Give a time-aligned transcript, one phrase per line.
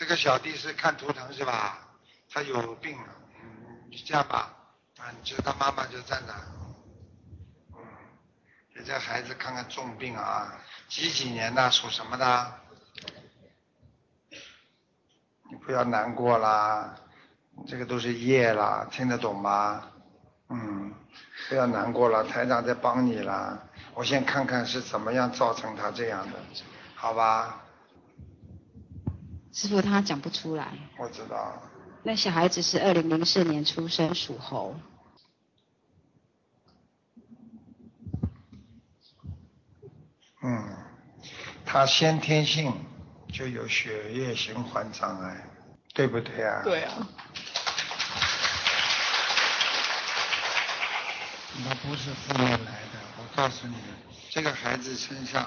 [0.00, 1.78] 这个小弟是看图腾是吧？
[2.32, 4.50] 他有病了，嗯，你这样吧，
[4.96, 6.32] 啊，你就他妈妈就站着，
[7.74, 7.82] 嗯，
[8.74, 10.58] 给这孩子看看重病啊，
[10.88, 12.52] 几几年的，属什么的？
[15.50, 16.96] 你不要难过啦，
[17.68, 19.86] 这个都是业啦，听得懂吗？
[20.48, 20.94] 嗯，
[21.50, 23.58] 不要难过了，台长在帮你啦。
[23.92, 26.38] 我先看看是怎么样造成他这样的，
[26.94, 27.60] 好吧？
[29.52, 30.72] 师傅他讲不出来。
[30.98, 31.60] 我知道。
[32.02, 34.74] 那小孩子是二零零四年出生，属猴。
[40.42, 40.76] 嗯，
[41.66, 42.72] 他先天性
[43.30, 45.46] 就有血液循环障碍，
[45.92, 46.62] 对不对啊？
[46.64, 47.06] 对啊。
[51.62, 53.74] 那不是后面来的，我告诉你，
[54.30, 55.46] 这个孩子身上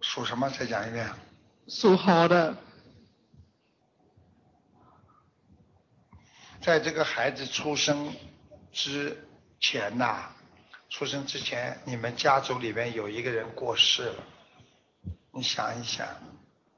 [0.00, 0.48] 属什么？
[0.48, 1.06] 再讲一遍。
[1.68, 2.56] 属猴的。
[6.60, 8.14] 在这个孩子出生
[8.72, 9.28] 之
[9.60, 10.30] 前呐，
[10.88, 14.24] 出生之前，你们家族里面有一个人过世了。
[15.30, 16.06] 你想一想，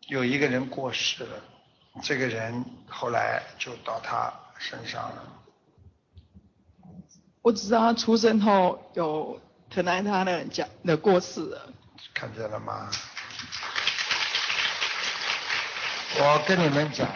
[0.09, 1.43] 有一个人过世了，
[2.03, 5.33] 这个人后来就到他身上了。
[7.43, 9.41] 我只知道他出生后有
[9.71, 11.73] 疼爱他的人家的过世了。
[12.12, 12.91] 看见了吗？
[16.19, 17.06] 我跟你们讲，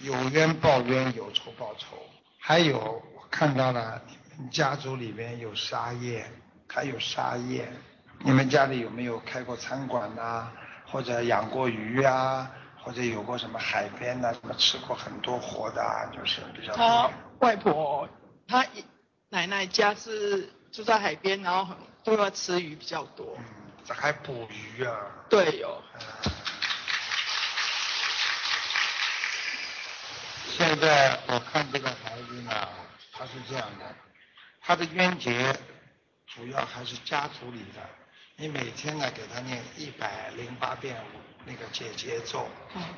[0.00, 1.96] 有冤报冤，有仇报仇。
[2.40, 6.28] 还有，我看到了你们家族里面有沙业，
[6.66, 7.70] 还有沙业。
[8.18, 10.48] 你们家里有没有开过餐馆呐？
[10.84, 12.50] 或者养过鱼啊？
[12.82, 14.32] 或者有过什么海边呐？
[14.32, 16.74] 什么吃过很多活的，就是比较。
[16.74, 18.08] 他外婆，
[18.48, 18.66] 他
[19.28, 23.36] 奶奶家是住在海边，然后都要吃鱼比较多。
[23.38, 23.44] 嗯，
[23.84, 24.96] 这还捕鱼啊？
[25.28, 25.80] 对，有。
[30.60, 32.52] 现在我看这个孩子呢，
[33.14, 33.94] 他是这样的，
[34.60, 35.58] 他的冤结
[36.26, 37.80] 主要还是家族里的。
[38.36, 41.02] 你每天呢给他念一百零八遍
[41.46, 42.46] 那个解结咒，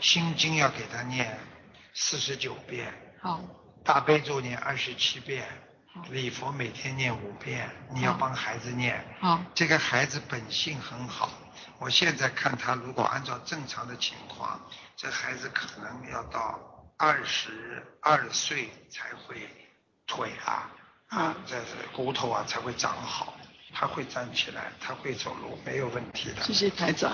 [0.00, 1.38] 心经要给他念
[1.94, 3.40] 四十九遍，好，
[3.84, 5.46] 大悲咒念二十七遍，
[6.10, 9.04] 礼佛每天念五遍，你要帮孩子念。
[9.20, 11.30] 好，这个孩子本性很好，
[11.78, 14.60] 我现在看他如果按照正常的情况，
[14.96, 16.58] 这孩子可能要到。
[17.02, 19.36] 二十二岁才会
[20.06, 20.70] 腿啊
[21.08, 23.34] 啊，这是骨头啊才会长好，
[23.74, 26.40] 他会站起来，他会走路，没有问题的。
[26.44, 27.12] 谢谢台长。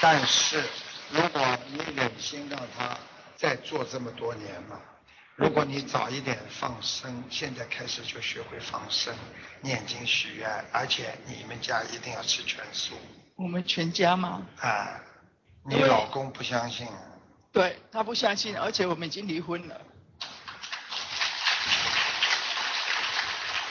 [0.00, 0.64] 但是
[1.12, 2.98] 如果你忍心让他
[3.36, 4.80] 再做这么多年嘛，
[5.36, 9.14] 如果你早一点放生，现在开始就学会放生、
[9.60, 12.96] 念经许愿，而且你们家一定要吃全素。
[13.36, 14.42] 我们全家吗？
[14.60, 15.00] 啊。
[15.66, 16.86] 你老公不相信？
[17.50, 19.80] 对他不相信，而且我们已经离婚了。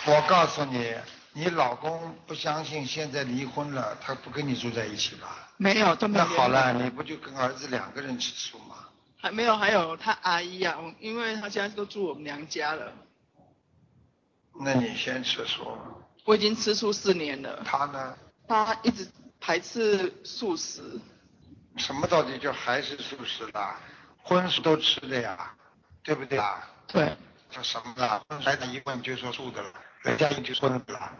[0.06, 0.96] 我告诉你，
[1.34, 5.50] 你老公不相信，现在离婚了，他不跟你住在一起吧？
[5.58, 6.26] 没有，都没有。
[6.26, 8.76] 那好了，你不就跟儿子两个人吃素吗？
[9.22, 12.92] 还没有，还有他阿姨啊，因为他现在都住我们娘家了。
[14.60, 15.78] 那你先吃素。
[16.26, 17.62] 我已经吃素四年了。
[17.66, 18.18] 他呢？
[18.48, 19.08] 他一直
[19.40, 21.00] 排斥素食。
[21.78, 23.76] 什么到底就还是素食的？
[24.22, 25.54] 荤素都吃的呀，
[26.04, 26.68] 对不对啊？
[26.88, 27.16] 对。
[27.50, 28.24] 叫什么啊？
[28.46, 31.14] 来的一问就说素的了，人家就说的了。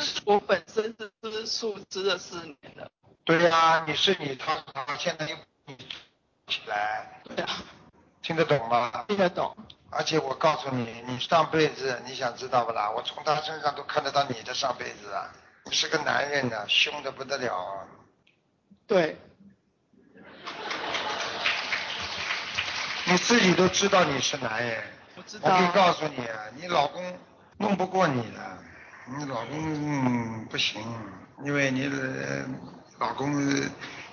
[0.00, 2.90] 是我本身是吃素吃了四年了。
[3.24, 5.36] 对呀，你是你他他现在又
[5.66, 5.76] 你
[6.46, 7.20] 起来。
[7.24, 7.46] 对呀。
[8.22, 9.04] 听得懂吗？
[9.08, 9.56] 听得懂。
[9.90, 12.90] 而且我告诉你，你上辈子你想知道不啦？
[12.90, 15.30] 我从他身上都看得到你的上辈子啊！
[15.64, 17.86] 你是个男人呢，凶的不得了。
[18.86, 19.16] 对。
[23.08, 24.82] 你自己都知道你是男人，
[25.14, 25.48] 我知道。
[25.48, 26.28] 我可以告诉你，
[26.60, 27.18] 你老公
[27.56, 28.58] 弄不过你的，
[29.16, 30.82] 你老公不行，
[31.44, 31.88] 因为你
[32.98, 33.30] 老公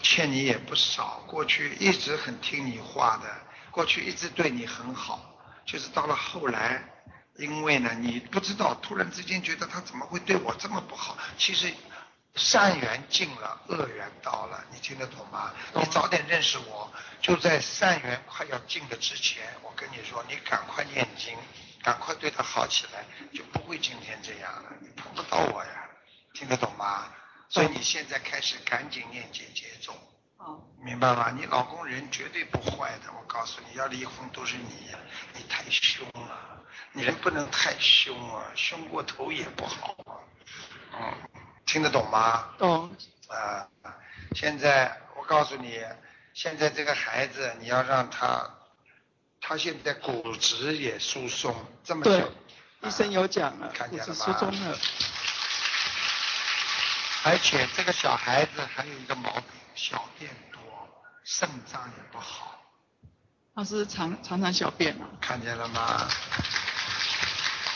[0.04, 3.28] 欠你也不少，过去一直很听你话的，
[3.72, 5.20] 过去一直对你很好，
[5.66, 6.84] 就是到了后来，
[7.38, 11.74] 因为呢你不知道，突然之间觉得他怎么会对我这么不好，其实。
[12.36, 15.54] 善缘尽了，恶缘到了，你听得懂吗？
[15.76, 16.92] 你早点认识我，
[17.22, 21.38] 就在善缘快要尽的之前，我跟你说，你赶快念经，
[21.84, 24.72] 赶快对他好起来，就不会今天这样了。
[24.80, 25.90] 你碰不到我呀，
[26.34, 27.06] 听得懂吗？
[27.50, 29.94] 所以你现在开始赶紧念姐姐咒，
[30.84, 31.30] 明白吗？
[31.30, 34.90] 你老公人绝对不坏的，我告诉你要离婚都是你，
[35.36, 36.64] 你太凶了，
[36.94, 40.18] 你人不能太凶啊，凶过头也不好啊，
[41.00, 41.53] 嗯。
[41.66, 42.50] 听得懂吗？
[42.58, 42.96] 懂。
[43.28, 43.68] 啊，
[44.36, 45.82] 现在我我告诉你，
[46.34, 48.46] 现在这个孩子你要让他，
[49.40, 52.28] 他现在骨质也疏松，这么对小，
[52.82, 54.68] 医生有讲了，看见了吗疏松吗？
[54.68, 54.78] 了。
[57.24, 59.44] 而且这个小孩子还有一个毛病，
[59.76, 60.62] 小便多，
[61.24, 62.60] 肾脏也不好，
[63.56, 65.08] 他是常常常小便啊。
[65.22, 66.06] 看见了吗？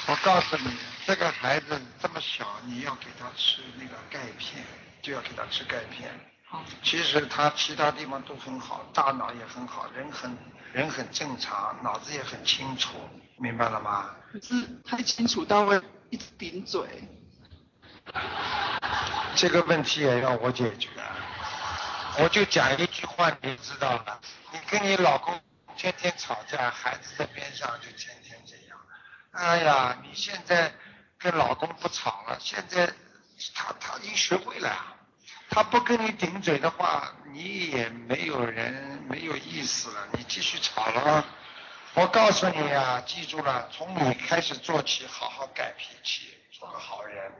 [0.07, 0.77] 我告诉你，
[1.07, 4.61] 这个孩子这么小，你要给他吃那个钙片，
[5.01, 6.09] 就要给他吃钙片。
[6.43, 10.37] 好，其实他其他地方都很好，大脑也很好，人很
[10.73, 12.97] 人很正常，脑子也很清楚，
[13.37, 14.13] 明白了吗？
[14.33, 16.85] 可是太清楚到会一直顶嘴。
[19.33, 20.89] 这个问题也要我解决。
[22.19, 24.19] 我就讲一句话，你就知道了。
[24.51, 25.39] 你跟你老公
[25.77, 28.77] 天天吵架，孩子在边上就天天这样。
[29.31, 30.73] 哎呀，你现在
[31.19, 32.87] 跟老公不吵了，现在
[33.53, 34.93] 他他已经学会了呀。
[35.49, 41.25] 他不跟你顶嘴的话，你也没有人没有意思了，你继续吵了。
[41.93, 47.31] 我告诉你啊，记住了，从你开始做起，好好改脾气，做个好人。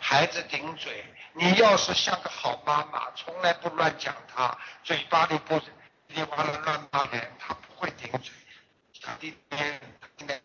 [0.00, 5.66] 孩子顶嘴，你要是像个好妈妈，从来不乱讲他，嘴巴里不噼
[6.08, 8.32] 里哇啦乱骂人，他不会顶嘴。
[8.92, 9.80] 讲一天
[10.16, 10.40] 听得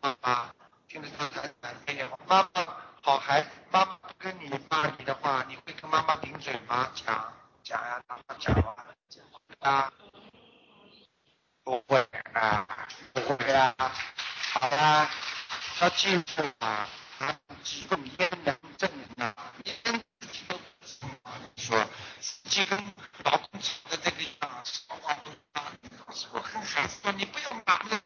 [0.00, 0.52] 妈妈
[0.90, 2.10] 听得他很难听。
[2.26, 2.66] 妈妈
[3.00, 6.90] 好孩子，妈妈不跟你骂你的话，你会跟妈妈顶嘴吗？
[6.92, 7.32] 讲
[7.62, 8.74] 讲呀，讲啊讲啊，
[9.60, 9.92] 啊，
[11.62, 12.00] 不会
[12.32, 12.66] 啊，
[13.12, 15.08] 不会啊，好啦，
[15.78, 16.88] 他记住啊，
[17.20, 19.32] 他几个烟能证啊，
[19.62, 21.88] 烟自己都不知道，说
[22.20, 22.76] 自己跟
[23.22, 25.64] 老公吵的这个样，说话不当，
[26.32, 28.02] 我跟孩子说，你不要骂人，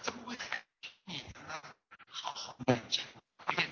[0.00, 0.64] 怎么会改
[1.04, 1.60] 你的呢？
[2.08, 3.04] 好好的讲，
[3.46, 3.68] 变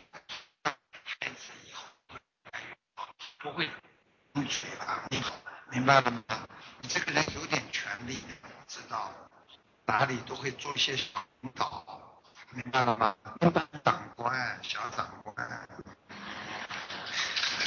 [0.62, 0.74] 让
[1.04, 3.08] 孩子以后越来越好，
[3.38, 3.70] 不会
[4.34, 5.32] 顶嘴了，你好，
[5.70, 6.22] 明白了吗？
[6.82, 8.22] 你这个人有点权利，
[8.68, 9.12] 知道，
[9.86, 11.06] 哪里都会做一些小
[11.40, 11.84] 领导，
[12.50, 13.16] 明白了吗？
[13.40, 15.68] 明白长官，小长官。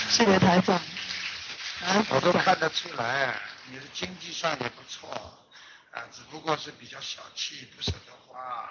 [0.08, 0.78] 谢谢台长。
[0.78, 3.36] 啊我都看得出来，
[3.66, 5.10] 你的经济上也不错，
[5.92, 8.70] 啊，只不过是比较小气，不舍得花。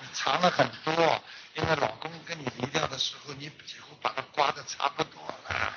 [0.00, 5.74] 你藏了很多，因为老公跟你离掉的时候，你几乎把他刮的差不多了。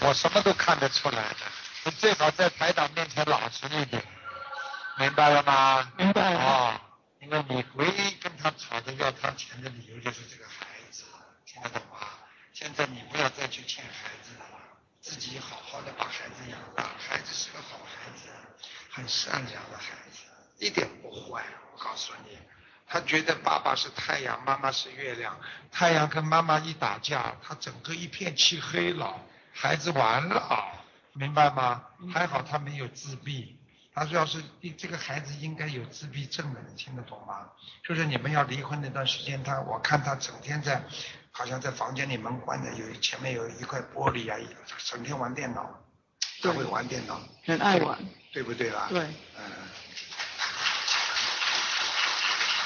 [0.00, 1.36] 我什么都看得出来的，
[1.84, 4.02] 你最好在台长面前老实一点，
[4.98, 5.92] 明白了吗？
[5.98, 6.80] 明白了哦，
[7.20, 11.04] 因为你唯一跟他吵着要他钱的理由就是这个孩子，
[11.44, 11.98] 听得懂吗？
[12.54, 14.46] 现在你不要再去欠孩子了，
[15.02, 16.84] 自己好好的把孩子养大。
[16.98, 18.30] 孩子是个好孩子，
[18.90, 20.24] 很善良的孩子，
[20.58, 21.44] 一点不坏。
[21.74, 22.38] 我告诉你，
[22.86, 25.38] 他觉得爸爸是太阳，妈妈是月亮。
[25.70, 29.20] 太阳跟妈妈一打架，他整个一片漆黑了，
[29.52, 30.80] 孩子完了，
[31.14, 31.82] 明白吗？
[32.12, 33.58] 还好他没有自闭。
[33.94, 34.42] 他说要是
[34.76, 37.48] 这个孩子应该有自闭症的，你听得懂吗？
[37.86, 40.82] 就是你们要离婚那段时间，他我看他整天在，
[41.30, 44.36] 好像在房间里门关着，有前面有一块玻璃啊，
[44.84, 45.64] 整天玩电脑，
[46.42, 47.98] 他会玩电脑，很爱玩。
[48.32, 48.88] 对不对啦？
[48.90, 49.00] 对，
[49.38, 49.42] 嗯。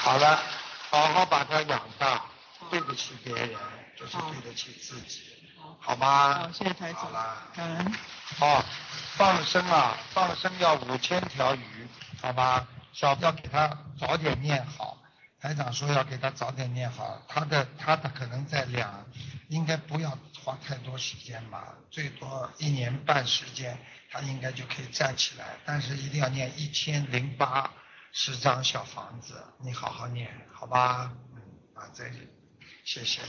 [0.01, 0.43] 好了，
[0.89, 2.25] 好好把他养大，
[2.71, 3.51] 对得起别人，
[3.95, 5.38] 就是对得起自己，
[5.79, 6.39] 好吗？
[6.39, 7.47] 好，谢谢台长好了。。
[7.55, 7.93] 感恩。
[8.39, 8.63] 哦，
[9.15, 11.87] 放生啊，放生要五千条鱼，
[12.21, 12.67] 好吧？
[12.93, 14.97] 小要给他早点念好。
[15.41, 19.05] 台长说要给他早点念好，他的他的可能在两，
[19.47, 23.79] 应该不要花太多时间吧，最多一年半时间，
[24.11, 25.45] 他应该就可以站起来。
[25.65, 27.71] 但是一定要念一千零八
[28.11, 31.09] 十张小房子，你好好念，好吧？
[31.33, 31.41] 嗯，
[31.73, 32.27] 啊，再见，
[32.83, 33.21] 谢谢。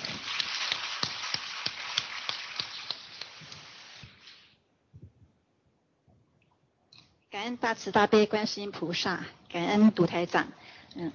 [7.30, 10.48] 感恩大慈大悲观世音菩萨，感恩独台长，
[10.96, 11.12] 嗯，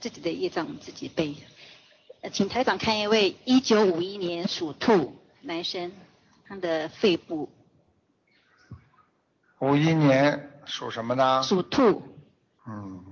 [0.00, 1.36] 自己的业障我们自己背。
[2.22, 5.92] 呃请台长看一位一九五一年属兔男生，
[6.46, 7.50] 他的肺部
[9.58, 11.42] 五一年属什么呢？
[11.42, 12.02] 属兔，
[12.66, 13.04] 嗯，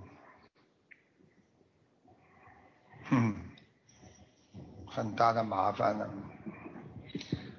[3.11, 3.37] 嗯，
[4.87, 6.09] 很大的麻烦了。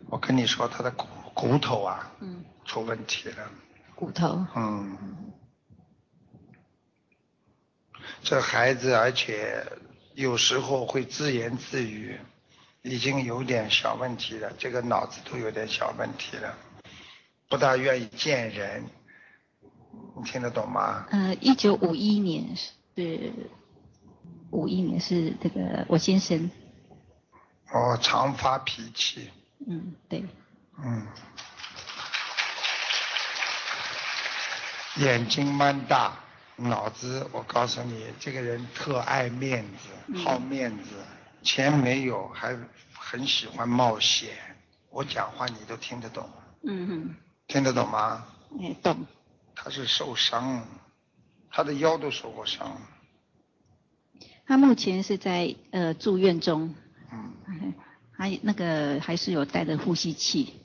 [0.08, 3.48] 我跟你说，他的骨骨头啊嗯，出问题了。
[4.00, 4.98] 骨头，嗯，
[8.24, 9.62] 这孩子而且
[10.13, 12.18] 有时候会自言自语，
[12.82, 16.58] 已经有点小问题了，这个脑子都有点小问题了，
[17.50, 18.86] 不大愿意见人。
[20.15, 21.06] 你听得懂吗？
[21.12, 22.56] 呃，一九五一年
[22.96, 23.34] 是
[24.50, 26.50] 五一年是这个我先生，
[27.74, 29.29] 哦，常发脾气。
[29.68, 30.24] 嗯，对，
[30.82, 31.06] 嗯，
[35.00, 36.13] 眼睛蛮大，
[36.58, 40.89] 脑子我告诉你，这个人特爱面子，嗯好面子，
[41.41, 42.58] 钱没有还
[42.94, 44.29] 很喜欢冒险。
[44.89, 46.29] 我讲话你都听得懂，
[46.63, 47.15] 嗯
[47.48, 48.25] 听得懂吗？
[48.51, 49.06] 哼，哎，懂。
[49.56, 50.65] 他是受伤，
[51.50, 52.82] 他的腰都受过伤。
[54.46, 56.75] 他目前是在呃住院中，
[57.12, 57.74] 嗯，嗯
[58.12, 60.56] 还那个还是有带着呼吸器。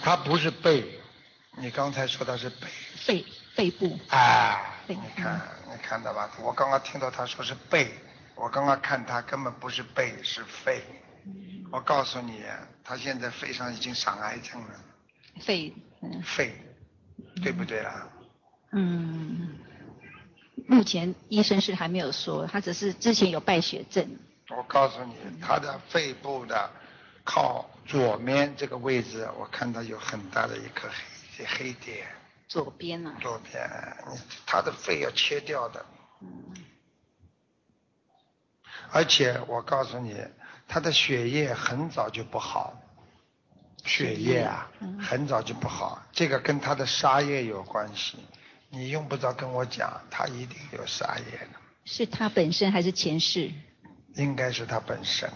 [0.00, 0.95] 他不是背，
[1.58, 2.66] 你刚才说的是背，
[3.06, 6.30] 背背部，啊，背你看你看到吧？
[6.42, 7.90] 我刚刚听到他说是背，
[8.34, 10.82] 我刚刚看他根本不是背，是肺。
[11.72, 12.42] 我告诉你，
[12.84, 14.68] 他现在肺上已经长癌症了，
[15.40, 16.22] 肺，嗯。
[16.22, 16.54] 肺，
[17.42, 18.06] 对不对啊？
[18.72, 19.56] 嗯，
[20.68, 24.06] 目前医生是还没有说，他只是之前有败血症，
[24.50, 26.70] 我告诉你，他的肺部的
[27.24, 30.94] 靠左面这个位置，我看到有很大的一颗黑
[31.44, 32.06] 黑点，
[32.48, 33.68] 左边啊，左边，
[34.10, 35.84] 你他的肺要切掉的。
[38.92, 40.16] 而且我告诉你，
[40.68, 42.80] 他的血液很早就不好，
[43.84, 48.18] 血液啊嗯很早就不好，这个跟他的沙叶有关系。
[48.68, 53.50] 你用不着跟我讲，他一定有沙叶的，是他本身还是前世
[54.14, 55.30] 应该是他本身。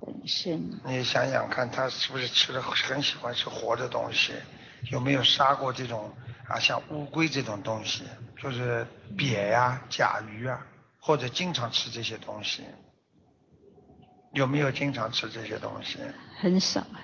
[0.00, 0.80] 本身？
[0.84, 4.32] 你想想看，他是不是吃了很喜欢吃活的东西？
[4.90, 6.10] 有没有杀过这种
[6.48, 8.04] 啊，像乌龟这种东西，
[8.36, 8.86] 就是
[9.16, 10.66] 鳖呀、甲鱼啊，
[11.00, 12.64] 或者经常吃这些东西？
[14.32, 15.98] 有没有经常吃这些东西？
[16.40, 17.00] 很少啊，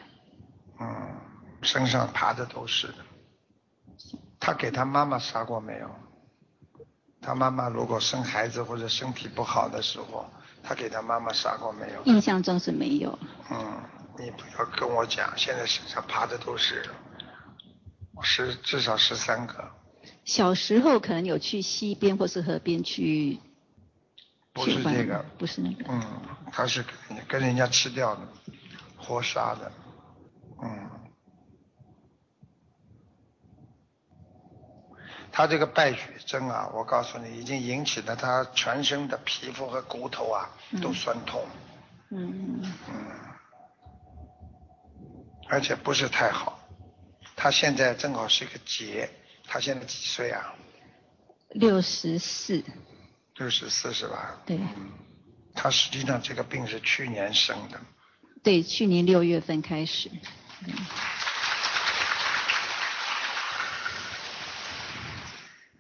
[0.80, 1.16] 嗯，
[1.62, 2.94] 身上爬的都是的。
[4.40, 5.90] 他给他妈妈杀过没有？
[7.20, 10.28] 他妈妈如果生孩子或者身体不好的时候，
[10.62, 12.02] 他给他妈妈杀过没有？
[12.04, 13.18] 印象中是没有。
[13.50, 13.82] 嗯，
[14.18, 16.88] 你不要跟我讲，现在身上爬的都是
[18.22, 19.70] 十至少十三个，
[20.24, 23.38] 小时候可能有去溪边或是河边去，
[24.52, 26.02] 不是这个，不是那个，嗯，
[26.52, 28.22] 他是跟跟人家吃掉的，
[28.96, 29.72] 活杀的，
[30.62, 30.90] 嗯。
[35.30, 40.50] 他这个败血症啊，我告诉你，已经引起了他全身的皮肤和骨头啊
[40.82, 41.46] 都酸痛，
[42.10, 43.06] 嗯，嗯，
[45.48, 46.57] 而且不是太好。
[47.40, 49.08] 他现在正好是一个劫，
[49.46, 50.52] 他现在几岁啊？
[51.50, 52.64] 六十四，
[53.36, 54.42] 六十四是吧？
[54.44, 54.56] 对。
[54.56, 54.90] 嗯，
[55.54, 57.80] 他实际上这个病是去年生的，
[58.42, 60.10] 对，去年六月份开始，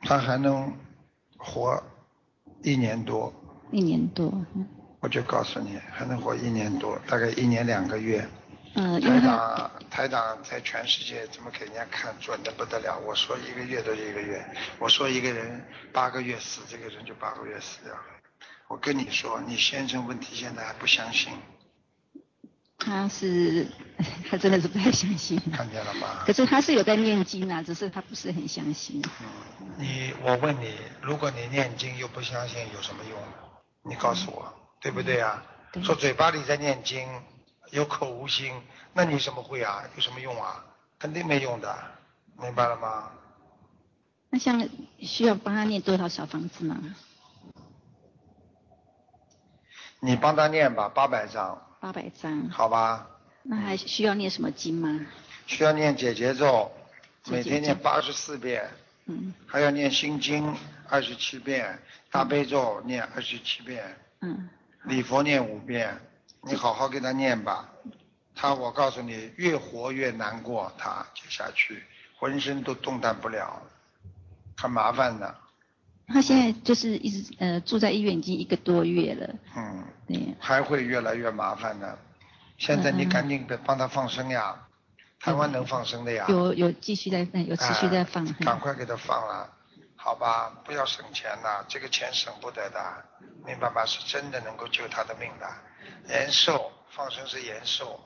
[0.02, 0.72] 他还能
[1.36, 1.82] 活
[2.62, 3.34] 一年多，
[3.72, 4.64] 一年多，嗯
[5.00, 8.24] 我就告诉你，还能活一年多，大概一年两个月。
[8.74, 12.98] 台他长，台长在全世界怎么给人家看准的不得了？
[12.98, 14.44] 我说一个月都一个月，
[14.78, 18.00] 我说一个人八个月死，这个人就八个月死掉了。
[18.68, 21.32] 我跟你说，你先生问题现在还不相信，
[22.76, 23.66] 他是
[24.30, 26.32] 他真的是不太相信，看见了吗可？
[26.32, 29.02] 是他是有在念经啊，只是他不是很相信。
[29.20, 29.26] 嗯，
[29.78, 33.18] 你我问你，如果你念经又不相信，有什么用？
[33.84, 35.42] 你告诉我，对不对啊？
[35.72, 37.06] 对说嘴巴里在念经，
[37.70, 38.52] 有口无心，
[38.92, 39.84] 那你什么会啊？
[39.94, 40.64] 有什么用啊？
[40.98, 41.76] 肯定没用的，
[42.40, 43.10] 明白了吗？
[44.30, 44.68] 那像
[45.00, 46.76] 需要帮他念多少小房子吗？
[50.00, 52.48] 你帮他念吧，八百张，八百张。
[52.50, 53.06] 好吧？
[53.42, 55.06] 那还需要念什么经吗？
[55.46, 56.70] 需要念解结咒，
[57.26, 58.68] 每天念八十四遍，
[59.06, 60.54] 嗯还要念心经
[60.88, 61.78] 二十七遍，
[62.10, 64.48] 大悲咒念二十七遍，嗯，
[64.84, 65.98] 礼佛念五遍，
[66.42, 67.68] 你好好给他念吧。
[68.34, 71.82] 他我告诉你，越活越难过，他接下去
[72.18, 73.60] 浑身都动弹不了，
[74.56, 75.34] 很麻烦的。
[76.06, 81.98] 他现在就是一直呃住在医院已经一个多月了，嗯，对，还会越来越麻烦的。
[82.56, 84.56] 现在你赶紧得帮他放生呀，
[85.20, 86.24] 台湾能放生的呀。
[86.28, 89.52] 有有继续在放有持续在放，哎赶快给他放了，
[89.96, 90.50] 好吧？
[90.64, 93.04] 不要省钱了，这个钱省不得的，
[93.44, 93.84] 明白吗？
[93.84, 95.46] 是真的能够救他的命的。
[96.08, 97.98] 延寿放生是延寿，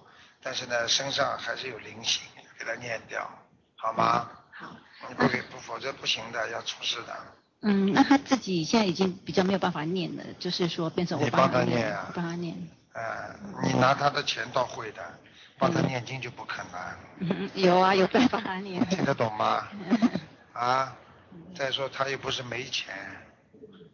[0.43, 2.23] 但是呢，身上还是有灵性，
[2.59, 3.29] 给他念掉，
[3.77, 4.29] 好吗？
[4.51, 4.77] 好，
[5.09, 7.17] 你不给不，否则不行的，要出事的。
[7.63, 12.57] 嗯，那他自己现在已经比较没有办法念了，就是说变成我帮他他念啊帮他念，
[12.93, 13.31] 哎，
[13.63, 15.19] 你拿他的钱倒会的，
[15.59, 16.81] 帮他念经就不可能。
[17.21, 19.69] 嗯，有啊，有办法帮他念， 听得懂吗？
[20.53, 20.97] 啊，
[21.55, 22.93] 再说他又不是没钱，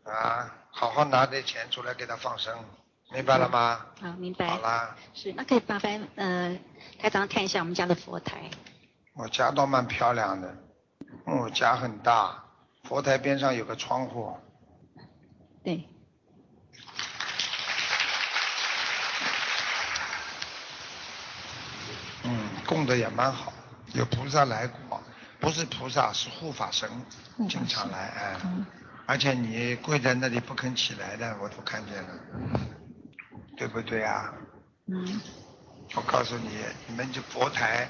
[0.04, 2.56] 啊，好好拿点钱出来给他放生，
[3.10, 3.86] 明白了吗？
[4.00, 4.46] 好，明白。
[4.46, 6.58] 好，啦，是，那可以麻烦呃
[7.00, 8.50] 台长看一下我们家的佛台，
[9.14, 10.54] 我家倒蛮漂亮的，
[11.24, 12.44] 我家很大，
[12.84, 14.36] 佛台边上有个窗户，
[15.64, 15.88] 对，
[22.24, 23.52] 嗯，供的也蛮好，
[23.94, 25.02] 有菩萨来过，
[25.40, 26.88] 不是菩萨是护法神，
[27.48, 28.66] 经常来哎，嗯。
[29.06, 32.08] 而且你跪在那里不肯起来的，我都看见了，
[33.58, 34.32] 对不对啊？
[34.86, 35.20] 嗯
[35.94, 36.50] 我告诉你，
[36.86, 37.88] 你们这佛台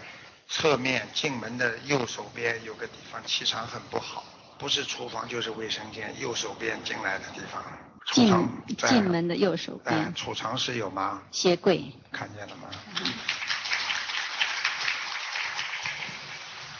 [0.49, 4.25] 侧面进门的右手边有个地方气场很不好，
[4.57, 7.63] 不是厨房就是卫生间，右手边进来的地方。
[8.07, 11.23] 储进藏在进门的右手哎，边，储藏室有吗？
[11.33, 12.71] 鞋柜，看见了吗？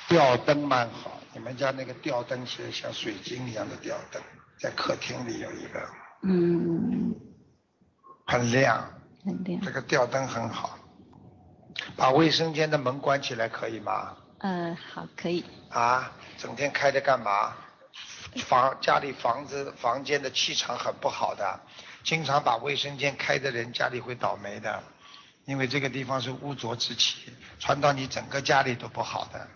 [0.09, 4.23] 吊灯蛮好，你们家那个吊灯是像水晶一样的吊灯，
[4.59, 5.89] 在客厅里有一个，
[6.23, 7.15] 嗯，
[8.29, 8.85] 很亮，
[9.25, 10.79] 很亮这，个吊灯很好。
[11.97, 14.15] 把卫生间的门关起来可以吗？
[14.41, 17.55] 呃，好，可以，啊，整天开着干嘛？
[18.45, 21.61] 房家里房子房间的气场很不好的，
[22.05, 24.83] 经常把卫生间开的人家里会倒霉的，
[25.47, 29.49] 因为这个地方是污浊之气，传到你整个家里都不好的。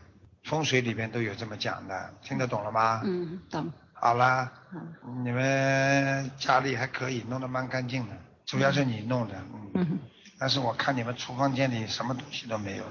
[0.45, 3.03] 风水里边都有这么讲的，听得懂了吗？
[3.05, 4.81] 嗯，懂，好啦，好，
[5.23, 9.35] 你们家里还可以，弄得蛮干净的，主要是你弄的，
[9.75, 9.75] 嗯。
[9.75, 9.99] 嗯，
[10.39, 12.85] 但是我看你们厨房间里什么东西都没有，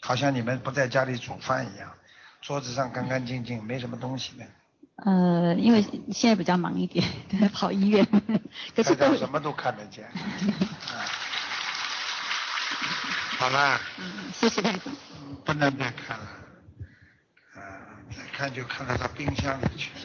[0.00, 1.90] 好像你们不在家里煮饭一样，
[2.42, 4.44] 桌子上干干净净，没什么东西的。
[4.96, 5.82] 呃，因为
[6.12, 7.06] 现在比较忙一点，
[7.54, 8.06] 跑医院，
[8.76, 10.04] 可是都什么都看得见。
[10.04, 10.10] 啊
[13.38, 14.92] 好啦，嗯，谢谢台长。
[15.46, 16.26] 不能再看了，
[17.54, 17.62] 啊，
[18.14, 20.00] 再看就看到他冰箱里去了。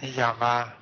[0.00, 0.72] 你讲吧，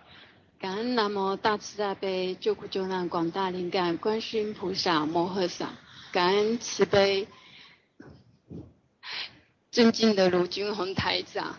[0.59, 5.71] 感恩南无大慈大悲救苦救难广大灵感观世音菩萨摩诃萨，
[6.13, 7.29] 感恩慈悲
[9.71, 11.59] 尊敬的卢军宏台长。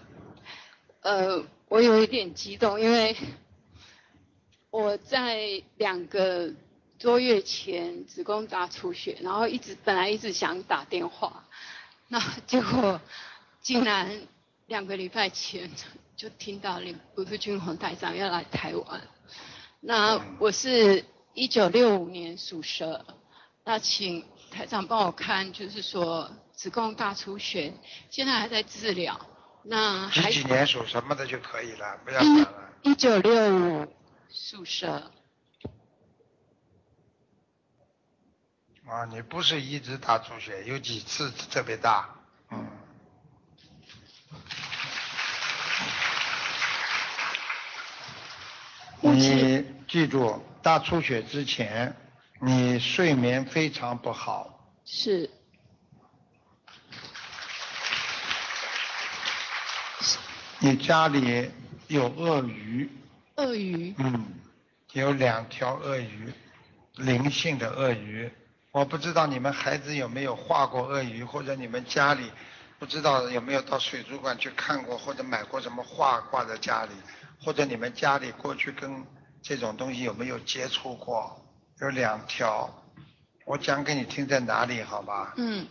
[1.01, 3.15] 呃，我有一点激动，因为
[4.71, 6.51] 我在两个
[6.97, 11.45] 多月前子宫大出血，然后一直本来一直想打电话，
[12.07, 12.99] 那结果
[13.61, 14.21] 竟然
[14.65, 15.69] 两个礼拜前
[16.17, 19.01] 就听到林卢志军宏台长要来台湾。
[19.79, 23.05] 那我是一九六五年属蛇，
[23.63, 27.71] 那请台长帮我看，就是说子宫大出血，
[28.09, 29.29] 现在还在治疗。
[29.61, 32.71] 那还几几年属什么的就可以了，不要讲了。
[32.81, 33.93] 一九六五
[34.31, 35.11] 属蛇，
[38.87, 42.09] 啊，你不是一直大出血，有几次特别大，
[42.49, 42.65] 嗯。
[48.99, 51.95] 你记住，大出血之前，
[52.41, 55.29] 你睡眠非常不好，是。
[60.59, 61.51] 你家里
[61.87, 62.89] 有鳄鱼，
[63.35, 64.25] 鳄鱼，嗯，
[64.93, 66.33] 有两条鳄鱼，
[66.95, 68.31] 灵性的鳄鱼。
[68.71, 72.31] 我不知道你们孩子有没有画过鳄鱼，或者你们家里
[72.79, 76.91] 不知道有没有到水族馆去看过，或者买过什么画挂在家里，
[77.41, 79.05] 或者你们家里过去跟
[79.41, 81.43] 这种东西有没有接触过？
[81.79, 82.67] 有两条，
[83.45, 85.33] 我讲给你听在哪里，好吧？
[85.37, 85.67] 嗯，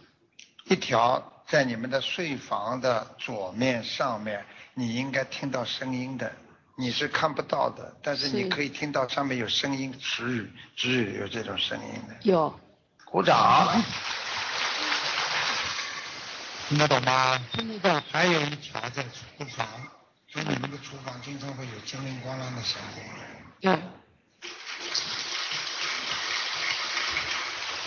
[0.65, 6.33] 一条在你们的睡房的左面上面，你应该听到声音的，
[6.77, 12.15] 你是看不到的，但是你可以听到上面有声音，直语直语有这种声音的。
[12.23, 12.57] 有，
[13.05, 13.83] 鼓掌。
[16.69, 17.37] 听得懂吗？
[17.53, 18.03] 听得懂。
[18.13, 19.67] 还有一条在厨房，
[20.37, 23.03] 所以你们的厨房经常会有叮铃咣啷的声音。
[23.61, 23.73] 有，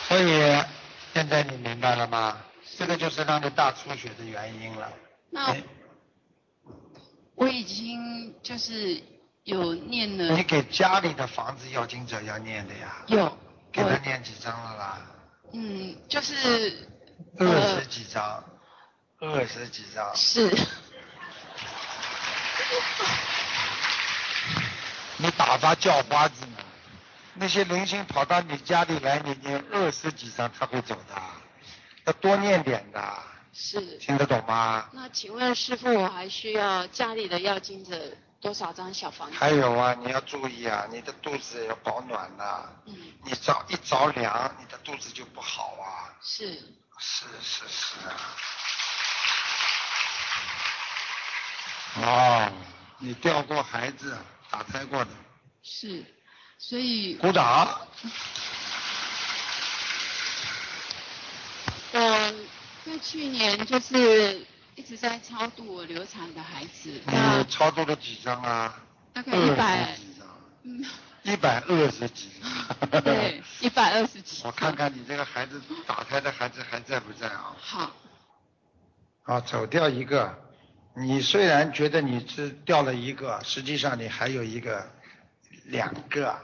[0.07, 0.65] 所以
[1.13, 2.41] 现在你明白了吗？
[2.75, 4.91] 这个就是让你大出血的原因了。
[5.29, 5.63] 那哎
[7.35, 8.99] 我已经就是
[9.43, 13.03] 有念了你，给家里的房子要经者要念的呀。
[13.05, 13.37] 有，
[13.71, 14.99] 给他念几张了啦？
[15.53, 16.89] 嗯，就是
[17.37, 18.43] 二呃十几张，
[19.19, 20.15] 二十几张。
[20.15, 20.49] 是
[25.17, 26.57] 你打发叫花子呢？
[27.35, 31.21] 那些灵性跑到你家里来，你念二十几张他会走的，
[32.05, 33.17] 要多念点的，
[33.53, 33.79] 是。
[33.97, 34.89] 听得懂吗？
[34.91, 37.97] 那请问师傅，我还需要家里的要经者
[38.41, 39.37] 多少张小房子？
[39.37, 46.11] 还有啊，你要注意啊，你的肚子要保暖呐、嗯，你着一着凉，你的肚子就不好啊。
[46.21, 46.45] 是
[46.99, 48.35] 是是是啊。
[51.95, 52.51] 哦，
[52.99, 54.17] 你掉过孩子，
[54.49, 55.11] 打胎过的，
[55.63, 56.03] 是，
[56.57, 57.79] 所以鼓掌。
[62.85, 68.81] 我去年就是一直在超度我流产的孩子，那你超度了几张啊？
[69.13, 69.97] 大概一百
[71.23, 72.89] 一百二十几张。
[73.01, 74.41] 对，一百二十几。
[74.43, 77.55] 我看看你这个孩子打胎的孩子还在不在啊？
[77.59, 77.91] 好，
[79.23, 80.48] 啊，走掉一个。
[80.95, 84.89] 你虽然觉得你只掉了一个，实际上你还有一个
[85.65, 86.37] 两个。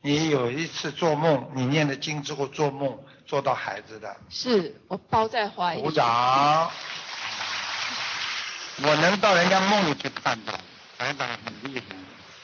[0.00, 2.96] 你有一次做梦，你念了经之后做梦
[3.26, 5.82] 做到孩子的，是我包在怀里。
[5.82, 6.70] 鼓掌。
[8.80, 10.52] 我能到人家梦里去看到，
[10.96, 11.96] 台长很厉害，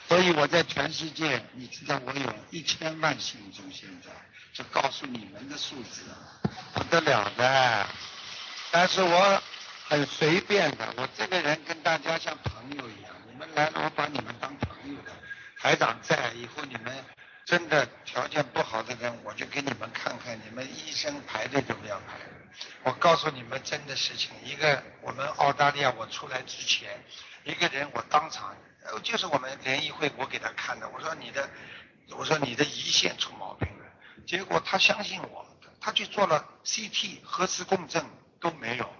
[0.09, 4.11] 所以我在全世界，你知道我有一千万信众，现在
[4.53, 6.03] 就告诉你们的数字，
[6.75, 7.87] 不得了的。
[8.73, 9.43] 但是我
[9.95, 15.13] 很随便的，我这个人跟大家像朋友一样，你们来了我把你们当朋友的。
[15.57, 16.93] 台长在，以后你们
[17.45, 22.19] 真的条件不好的人，我就给你们看看，你们医生排队怎么样排。
[22.83, 27.01] 我告诉你们真的事情，一个我们澳大利亚我出来之前，
[27.45, 28.53] 一个人我当场，
[29.05, 31.49] 就是我们联谊会我给他看的，我说你的，
[32.19, 33.85] 我说你的胰腺出毛病了，
[34.27, 35.47] 结果他相信我，
[35.81, 38.05] 他去做了 CT 核磁共振
[38.41, 38.93] 都没有，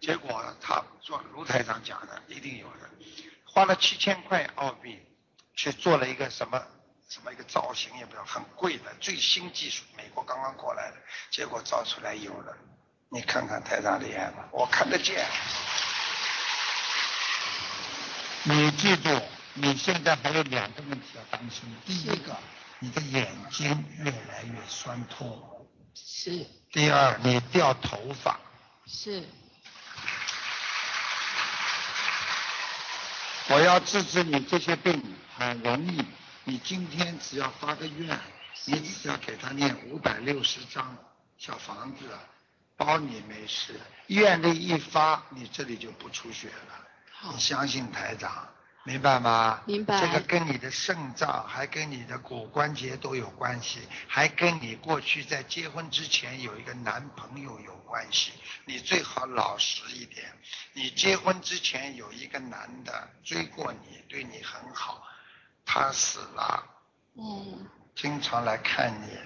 [0.00, 2.90] 结果他说卢台长讲的一定有的，
[3.44, 4.98] 花了七千块澳币
[5.54, 6.62] 去做了一个什么
[7.08, 10.96] 什么一个造型也不知道，很贵的最新技术，美国刚刚过来的，
[11.30, 12.56] 结果造出来有了。
[13.10, 15.26] 你看看台长厉害吧，我看得见。
[18.44, 19.20] 你记住，
[19.54, 21.62] 你现在还有两个问题要担心。
[21.84, 22.36] 第一个，
[22.78, 25.28] 你的眼睛越来越酸痛；
[25.94, 28.38] 是第二，你掉头发。
[28.86, 29.24] 是
[33.52, 35.02] 我要治治你这些病
[35.36, 36.04] 很容易，
[36.44, 38.16] 你今天只要发个愿，
[38.66, 40.96] 你只要给他念五百六十张
[41.36, 42.04] 小房子，
[42.76, 43.74] 包你没事。
[44.06, 46.86] 愿力一发，你这里就不出血了。
[47.10, 48.48] 好你相信台长，
[48.84, 49.60] 明白吗？
[49.66, 58.32] 明白这个跟你的肾脏，还跟你的骨关节都有关系，还跟你过去在结婚之前有一个男朋友有关系。
[58.64, 60.32] 你最好老实一点。
[60.72, 65.02] 你结婚之前有一个男的追过你，对你很好，
[65.64, 66.64] 他死了，
[67.16, 69.18] 嗯经常来看你，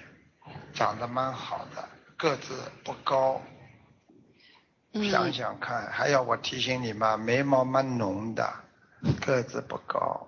[0.74, 3.40] 长得蛮好的，个子不高，
[4.94, 7.16] 嗯想想看，还要我提醒你吗？
[7.16, 8.63] 眉毛蛮浓的，
[9.24, 10.26] 个子不高，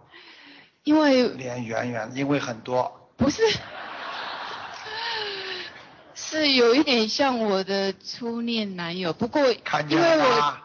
[0.84, 3.10] 因为脸圆圆，因为很多。
[3.16, 3.42] 不是，
[6.14, 10.58] 是有一点像我的初恋男友，不过看见了吗？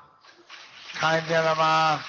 [0.94, 2.04] 看见了吗？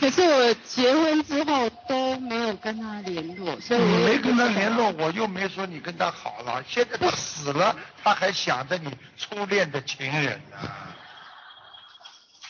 [0.00, 6.62] 可是我结婚之后都没有跟他联络，所以没跟他联络，我又没说你跟他好了。
[6.68, 10.56] 现在他死了，他还想着你初恋的情人呢、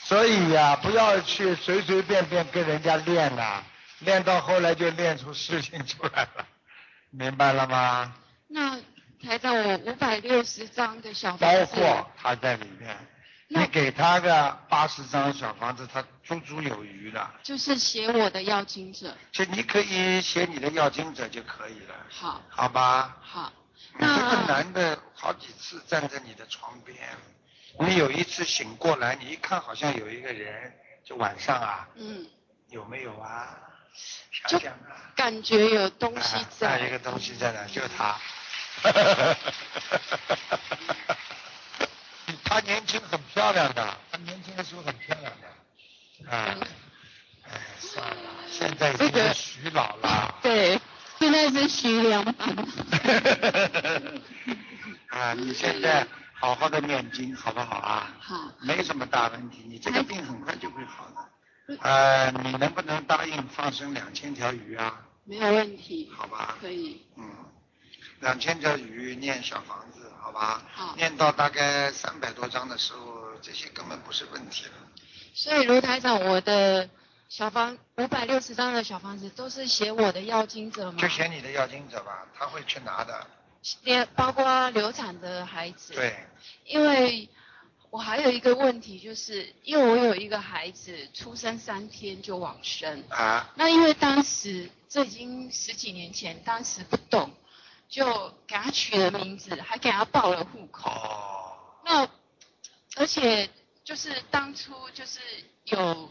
[0.05, 3.65] 所以呀、不要去随随便便跟人家练了，
[4.01, 6.47] 练到后来就练出事情出来了，
[7.11, 8.15] 明白了吗？
[8.49, 8.79] 那
[9.23, 12.95] 台长，我五百六十张的小包房子，包括他在里面，
[13.49, 17.33] 你给他个八十张小房子，他足足有余了。
[17.43, 19.17] 就是写我的要经者。
[19.33, 23.17] 就你可以写你的要经者就可以了，好，好吧？
[23.23, 23.51] 好，
[23.99, 26.97] 那这个男的好几次站在你的床边，
[27.81, 30.73] 你有一次醒过来，你一看好像有一个人，
[31.05, 32.27] 就晚上啊，嗯，
[32.69, 33.59] 有没有啊？
[34.31, 36.81] 想就想啊，感觉有东西啊在。
[36.81, 38.17] 有一个东西在哪，就是他。
[42.45, 46.57] 他年轻很漂亮的，他年轻的时候很漂亮的，啊，
[47.49, 48.17] 哎，算了，
[48.51, 50.35] 现在已经是徐老了。
[50.43, 50.81] 对，
[51.19, 52.35] 现在是徐良版。
[55.09, 58.15] 啊，你现在好好的念经，好不好啊？
[58.21, 61.77] 好，没什么大问题，你这个病很快就会好的。
[61.81, 65.01] 呃，你能不能答应放生两千条鱼啊？
[65.25, 66.13] 没有问题。
[66.15, 67.07] 好吧可以。
[67.17, 67.25] 嗯，
[68.21, 70.63] 两千条鱼念小房子，好吧？
[70.75, 74.73] 好念到大概三百多章的时候，这些根本不是问题了。
[75.33, 76.91] 所以卢台长，我的
[77.29, 80.99] 小房五百六十张的小房子都是写我的要经者吗？
[81.01, 83.27] 就写你的要经者吧，他会去拿的。
[83.83, 85.95] 连包括流产的孩子。。
[85.95, 86.15] 对，
[86.65, 87.29] 因为
[87.91, 97.31] 我还有一个问题，就是因为我有一个孩子出生三天就往生，啊，那因为当时这已经十几年前，当时不懂，
[97.89, 100.91] 就给他取了名字，还给他报了户口。
[100.91, 102.09] 哦，那
[102.97, 103.49] 而且
[103.85, 105.21] 就是当初就是
[105.65, 106.11] 有，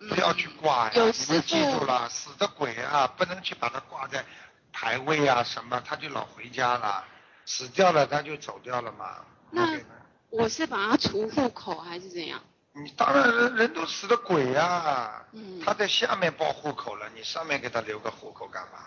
[0.00, 4.24] 嗯不要去挂呀，你有师们记住了，死的鬼啊，不能去把它挂在
[4.72, 7.04] 牌位啊什么，他就老回家了，
[7.44, 9.24] 死掉了他就走掉了嘛。
[9.50, 9.78] 那
[10.30, 12.40] 我是把他除户口还是怎样？
[12.74, 18.78] 你当然人人都死的鬼呀、嗯他在下面报户口了，你上面给他留个户口干嘛？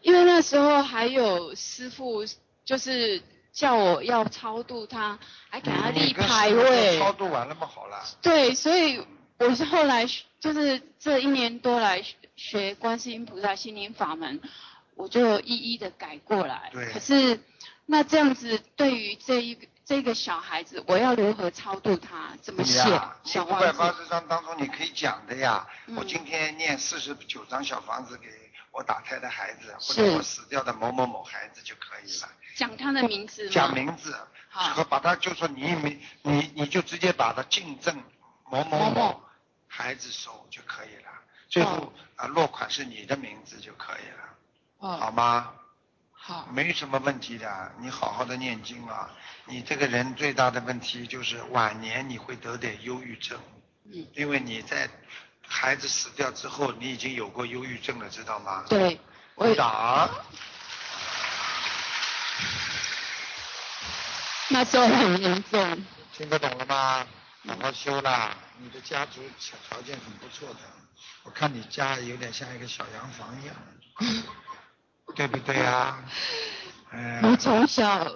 [0.00, 2.24] 因为那时候还有师傅
[2.64, 5.18] 就是叫我要超度他，
[5.48, 6.98] 还给他立牌位。
[6.98, 7.66] 超度完了吗？
[7.66, 9.06] 好了，对，所以
[9.38, 10.06] 我是后来
[10.40, 14.40] 就是这一年多来学学观世音菩萨心灵法门，
[14.94, 16.70] 我就一一的改过来。
[16.72, 17.40] 对可是
[17.86, 22.36] 那这样子，对于这一个这个小孩子，我要如何超度他？
[22.40, 22.78] 怎么你写
[23.24, 23.92] 小五百八？
[23.92, 25.66] 十章当中你可以讲的呀。
[25.86, 28.28] 嗯我今天念四十九张小房子给
[28.70, 32.28] 我打胎的孩子，或者我死掉的某某某孩子就可以了。
[32.56, 33.50] 讲他的名字吗？
[33.52, 34.16] 讲名字，
[34.48, 38.02] 好和把他就说你没你你就直接把他进赠
[38.44, 39.22] 某某某
[39.66, 41.10] 孩子手就可以了，
[41.48, 44.31] 最后哦啊落款是你的名字就可以了，
[44.82, 45.52] 好哦，吗？
[46.10, 49.08] 好，没什么问题的，你好好的念经啊。
[49.46, 53.38] 你这个人最大的问题就是晚年你会得点忧郁症，
[53.84, 54.90] 嗯，因为你在
[55.46, 58.64] 孩子死掉之后，你已经有过忧郁症了，知道吗？
[58.68, 58.98] 对，
[59.36, 60.10] 我鼓掌。
[64.48, 65.84] 那时候很严重。
[66.12, 67.06] 听得懂了吗？
[67.46, 69.20] 好好修啦，你的家族
[69.68, 70.60] 条件很不错的，
[71.22, 73.54] 我看你家有点像一个小洋房一样，
[75.14, 76.02] 对不对啊、
[76.90, 78.10] 哎、我从小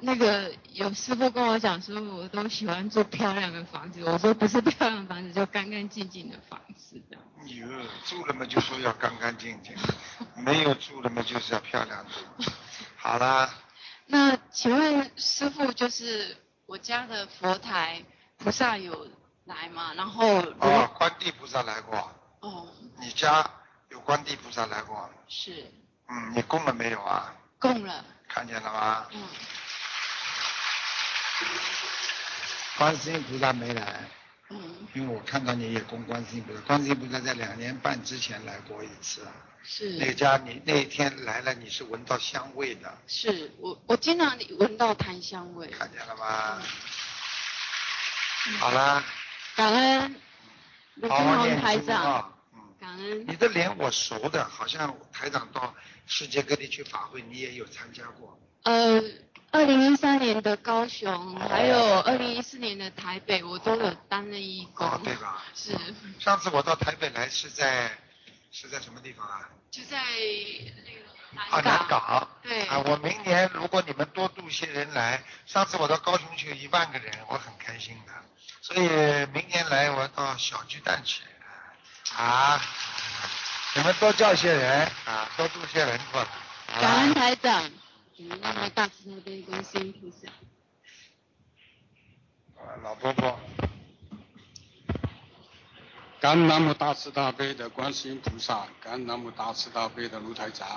[0.00, 4.02] 那个有师傅跟我讲说，我都喜欢住漂亮的房子。
[4.04, 7.16] 我说不是漂亮的房子，就干干净净的房子的。
[7.46, 7.66] 哟，
[8.04, 9.74] 住了嘛就说要干干净净，
[10.44, 12.10] 没有住了嘛就是要漂亮的。
[12.96, 13.48] 好啦，
[14.06, 18.02] 那请问师傅，就是我家的佛台
[18.38, 19.08] 菩萨有
[19.44, 19.92] 来吗？
[19.94, 22.66] 然后如哦，观地菩萨来过，哦
[23.00, 23.48] 你家
[23.90, 25.64] 有观地菩萨来过，是
[26.08, 27.34] 嗯，你供了没有啊？
[27.58, 29.06] 供了，看见了吗？
[29.12, 29.22] 嗯。
[32.78, 34.00] 观世音菩萨没来，
[34.50, 34.88] 嗯。
[34.94, 39.26] 因为我看到你也供观世音菩萨，观世音菩萨在两年半之前来过一次，
[39.62, 39.90] 是。
[39.98, 45.68] 那是家你那天来了，你是闻到香味的，是，我我经常闻到檀香味。
[45.68, 46.60] 看见了吗？
[48.58, 49.04] 好啦，
[49.54, 50.20] 感恩
[50.96, 52.31] 卢金红好好念台长，经啊。
[52.92, 55.74] 嗯，感恩你的脸我熟的，好像台长到
[56.06, 58.38] 世界各地去法会，你也有参加过。
[58.64, 59.02] 呃，
[59.50, 64.86] 二零一三年的高雄，还有二零一四年的台北，我都有担任义工。
[64.86, 65.42] 哦，对吧？
[65.54, 65.76] 是，
[66.18, 67.90] 上次我到台北来是在
[68.50, 69.48] 是在什么地方啊？
[69.70, 69.98] 就在
[70.84, 72.28] 那个啊，南港。
[72.42, 78.12] 对啊，我明年如果你们多度些人来，上次我到高雄去有一万个人，我很开心的。
[78.60, 78.80] 所以
[79.32, 81.22] 明年来我到小巨蛋去。
[82.16, 82.60] 啊，
[83.74, 86.28] 你们多叫些人啊，多度些人过来。
[86.80, 87.70] 感恩台长，
[88.16, 90.28] 你们那么大慈大悲观世音菩萨。
[92.60, 93.38] 啊老婆婆，
[96.20, 100.68] 感恩南无大慈大悲的观世音菩萨，感恩南无大慈大悲的卢台长。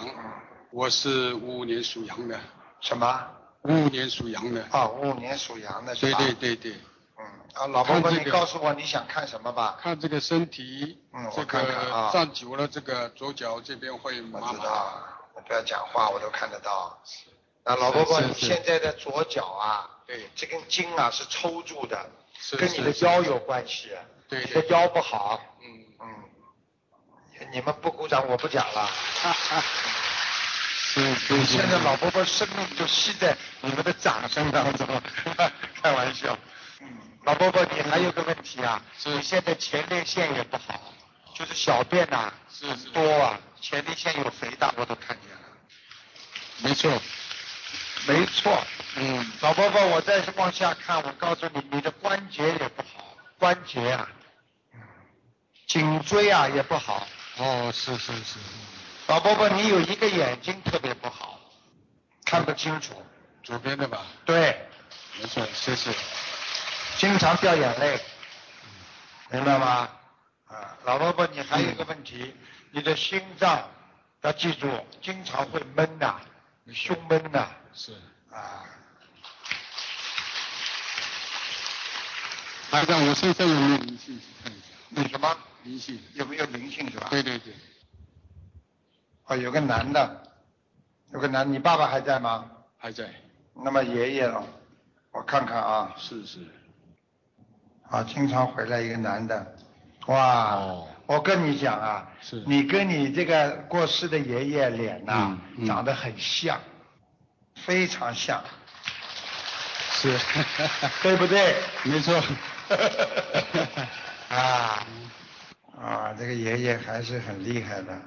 [0.71, 2.39] 我是五五年属羊的，
[2.81, 3.27] 什么？
[3.61, 4.65] 五五年属羊的。
[4.71, 6.11] 啊，五五年属羊的对？
[6.13, 6.81] 对对对，嗯，
[7.53, 9.77] 啊，老婆婆，这个你告诉我你想看什么吧？
[9.81, 14.39] 看这个身体，嗯我这个站久了，这个左脚这边会我。
[14.41, 15.01] 知道，
[15.33, 16.99] 我不要讲话，我都看得到。
[17.63, 22.09] 啊老伯伯，是是你现在的左脚啊，对这根筋啊是抽住的，
[22.39, 23.91] 是跟你的腰有关系。
[24.27, 25.39] 对你的腰不好。
[25.61, 26.07] 嗯，嗯，
[27.51, 28.89] 你们不鼓掌，我不讲了。
[30.95, 31.45] 是是是。
[31.45, 34.87] 现在老婆婆生命就吸在你们的掌声当中，
[35.81, 36.37] 开玩笑。
[36.81, 36.87] 嗯，
[37.25, 40.93] 老伯伯，你还有个问题啊，是你现在前列腺也不好，
[41.33, 45.39] 就是小便呐、是是多啊，前列腺有肥大，我都看见了。
[46.59, 47.01] 没错，
[48.07, 48.63] 没错，
[48.95, 54.07] 嗯，老伯伯，我再往下看，我告诉你，你的关节也不好，关节啊，
[54.73, 54.79] 嗯
[55.65, 57.07] 颈椎啊也不好。
[57.37, 58.37] 哦，是是是，
[59.07, 61.39] 老伯伯，你有一个眼睛特别不好，
[62.23, 62.93] 看不清楚。
[63.43, 64.05] 左边的吧？
[64.25, 64.67] 对，
[65.19, 65.91] 没错，谢谢。
[66.97, 67.99] 经常掉眼泪，
[69.29, 69.89] 明白吗？
[70.47, 72.33] 啊，老伯伯，你还有一个问题，
[72.71, 73.67] 你的心脏
[74.21, 74.69] 要记住，
[75.01, 76.19] 经常会闷呐、
[76.73, 77.93] 胸闷呐、是。
[78.31, 78.63] 啊，
[82.71, 84.19] 台长，我身上有没有灵性？
[84.43, 86.01] 看一下，你什么灵性。
[86.13, 87.07] 有没有灵性是吧？
[87.09, 87.53] 对对对，
[89.25, 90.23] 哦，有个男的，
[91.11, 92.49] 有个男，你爸爸还在吗？
[92.77, 93.13] 还在。
[93.53, 94.45] 那么爷爷了，
[95.11, 96.39] 我看看啊，是是。
[97.95, 99.55] 啊，经常回来一个男的，
[100.07, 106.59] 哇，哦我跟你讲啊，是你跟你这个过世的爷爷脸呐、嗯嗯长得很像，
[107.55, 108.43] 非常像，
[109.93, 110.45] 是是，
[111.03, 111.55] 对不对？
[111.83, 112.21] 没错。
[114.27, 114.85] 啊
[115.79, 117.97] 啊，这个爷爷还是很厉害的，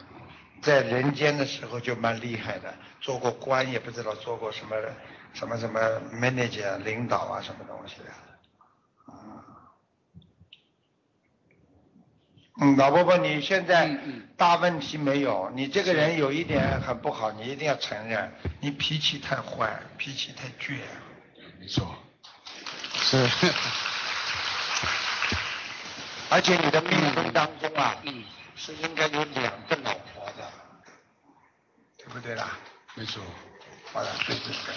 [0.60, 4.76] 在人间的时候就蛮厉害的，做过官也不知道做过什么
[5.32, 5.80] 什么什么
[6.12, 8.27] manager 领导啊什么东西的。
[12.60, 13.88] 嗯，老伯伯，你现在
[14.36, 20.78] 大问题没有，你这个人有一点很不好，你一定要承认，你脾气太坏，脾气太倔。
[21.60, 21.94] 没错。
[22.94, 23.16] 是。
[26.30, 28.24] 而且你的命根当中啊，嗯，
[28.56, 30.50] 是应该有两个老婆的，
[31.96, 32.58] 对不对啦？
[32.96, 33.22] 没错。
[33.92, 34.74] 好了，对对对，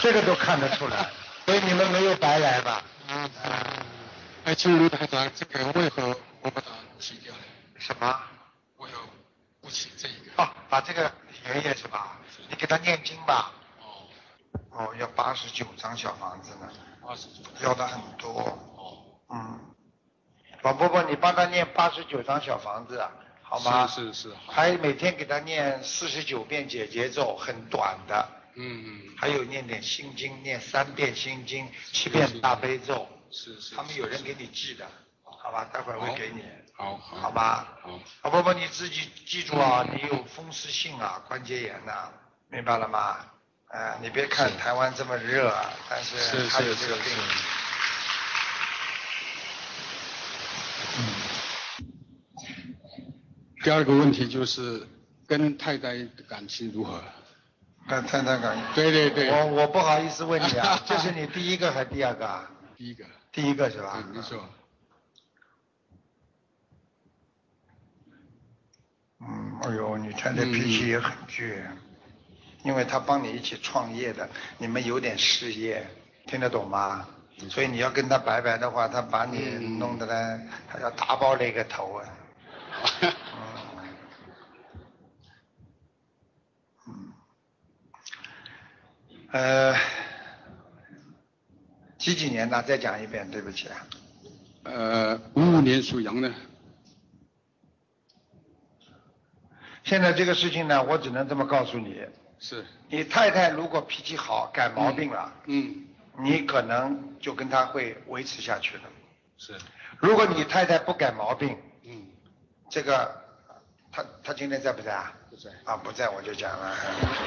[0.00, 1.08] 这个都看得出来，
[1.46, 2.82] 所以你们没有白来吧？
[3.08, 3.30] 嗯。
[4.44, 6.66] 哎，请卢台长，这个为何我把它
[7.00, 7.40] 去掉了？
[7.78, 8.20] 什么？
[8.76, 8.94] 我有
[9.62, 10.42] 不起这一个。
[10.42, 11.10] 哦，把这个
[11.46, 12.18] 爷爷是吧？
[12.50, 13.50] 你给他念经吧。
[13.80, 14.04] 哦。
[14.68, 17.42] 哦，要八十九张小房子呢，八十九。
[17.62, 18.30] 要的很多。
[18.76, 18.98] 哦。
[19.30, 19.60] 嗯。
[20.60, 23.02] 老伯伯，你帮他念八十九张小房子，
[23.40, 23.86] 好吗？
[23.86, 24.34] 是是是。
[24.46, 28.28] 还每天给他念四十九遍解结咒，很短的。
[28.56, 29.14] 嗯嗯。
[29.16, 33.08] 还有念点心经，念三遍心经，七遍大悲咒。
[33.30, 33.74] 是是。
[33.74, 34.86] 他们有人给你寄的，
[35.22, 35.64] 好吧？
[35.72, 36.42] 待会儿会给你，
[36.74, 37.16] 好好。
[37.16, 37.78] 好吧？
[37.82, 38.00] 好。
[38.22, 42.10] 老伯伯，你自己记住啊，你有风湿性啊，关节炎呐，
[42.48, 43.16] 明白了吗？
[43.68, 47.04] 呃，你别看台湾这么热啊，但是是他有这个病。
[53.64, 54.86] 第二个问题就是
[55.26, 57.02] 跟太太的感情如何？
[57.88, 59.30] 跟太太感情对对对。
[59.30, 62.48] 我我不好意思问你啊，这是你第一个还是第二个啊？
[62.84, 63.06] 第一个。
[63.32, 63.94] 第一个是吧？
[63.96, 64.46] 嗯，没错。
[69.20, 71.64] 嗯，哎呦，你太太脾气也很倔，
[72.62, 75.86] 因为他帮你一起创业的，你们有点事业，
[76.26, 77.08] 听得懂吗？
[77.48, 79.38] 所以你要跟他拜拜的话，他把你
[79.78, 82.04] 弄得呢，他要打爆那个头啊。
[86.86, 87.12] 嗯。
[89.30, 89.74] 呃，
[92.04, 92.62] 几几年的？
[92.64, 93.86] 再讲一遍，对不起啊。
[94.64, 96.30] 呃，五五年属羊的。
[99.84, 102.02] 现在这个事情呢，我只能这么告诉你。
[102.38, 102.62] 是。
[102.90, 105.86] 你太太如果脾气好，改毛病了，嗯，
[106.18, 108.82] 你可能就跟她会维持下去了。
[109.38, 109.54] 是。
[109.98, 112.02] 如果你太太不改毛病，嗯，
[112.68, 113.18] 这个，
[113.90, 115.10] 她她今天在不在啊？
[115.30, 115.50] 不在。
[115.64, 116.76] 啊，不在我就讲了，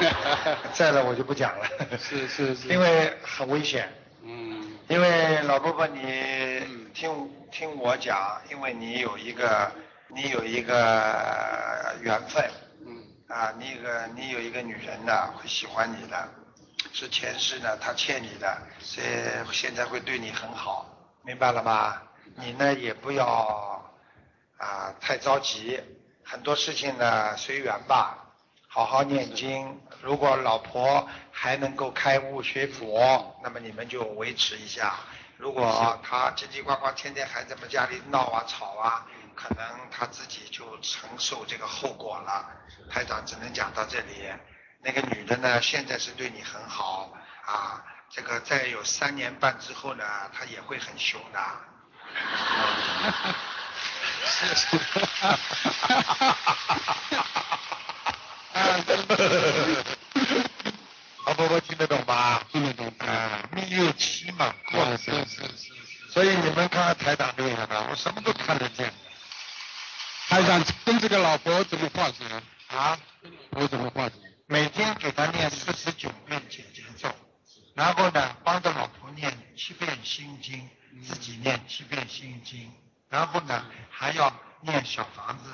[0.72, 1.66] 在了我就不讲了。
[1.98, 2.68] 是是是。
[2.68, 3.92] 因为很危险。
[4.24, 4.57] 嗯。
[4.90, 9.70] 因为老伯伯，你听听我讲，因为你有一个
[10.08, 12.50] 你有一个缘分。
[12.86, 13.04] 嗯。
[13.28, 16.30] 啊，你有个你有一个女人呢，会喜欢你的，
[16.94, 19.08] 是前世呢她欠你的，所以
[19.52, 20.88] 现在会对你很好，
[21.22, 22.02] 明白了吗？
[22.36, 23.84] 你呢也不要
[24.58, 25.82] 啊太着急，
[26.24, 28.18] 很多事情呢随缘吧，
[28.70, 29.82] 好好念经。
[30.02, 34.96] 如果老婆还能够开悟学佛，那么你们就维持一下。
[35.38, 39.06] 如果她叽叽呱呱天天还在我们家里闹啊吵啊，
[39.36, 42.50] 可能她自己就承受这个后果了。
[42.90, 44.30] 台长只能讲到这里。
[44.80, 47.12] 那个女的呢，现在是对你很好
[47.46, 51.40] 啊，这个再有三年半之后呢，她也会很凶的。
[54.26, 54.78] 是是。
[61.26, 62.44] 老婆婆听得懂吧？
[62.52, 62.92] 听得懂。
[63.00, 65.74] 啊，命六七嘛，过了是是是。
[66.10, 68.92] 所以你们看看台长厉害吧，我什么都看得见。
[70.30, 72.26] 台长跟这个老婆怎么化解？
[72.68, 72.98] 啊？
[73.52, 74.16] 我怎么化解？
[74.48, 77.14] 每天给他念四十九遍解结咒，
[77.76, 80.70] 然后呢，帮着老婆念七遍心经，
[81.06, 82.72] 自己念七遍心经，
[83.10, 85.50] 然后呢，还要念小房子，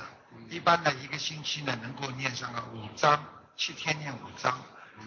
[0.50, 3.24] 一般呢一个星期呢能够念上个五章，
[3.58, 4.62] 七天念五章，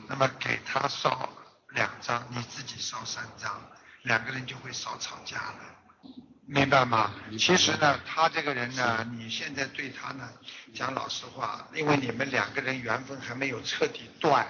[0.09, 1.29] 那么给他烧
[1.71, 3.61] 两张，你自己烧三张，
[4.03, 5.59] 两个人就会少吵架了。
[6.49, 7.13] 明白吗？
[7.37, 10.29] 其实呢，他这个人呢，你现在对他呢，
[10.73, 14.47] 讲老实话，因为你们两个人缘分还没有彻底断，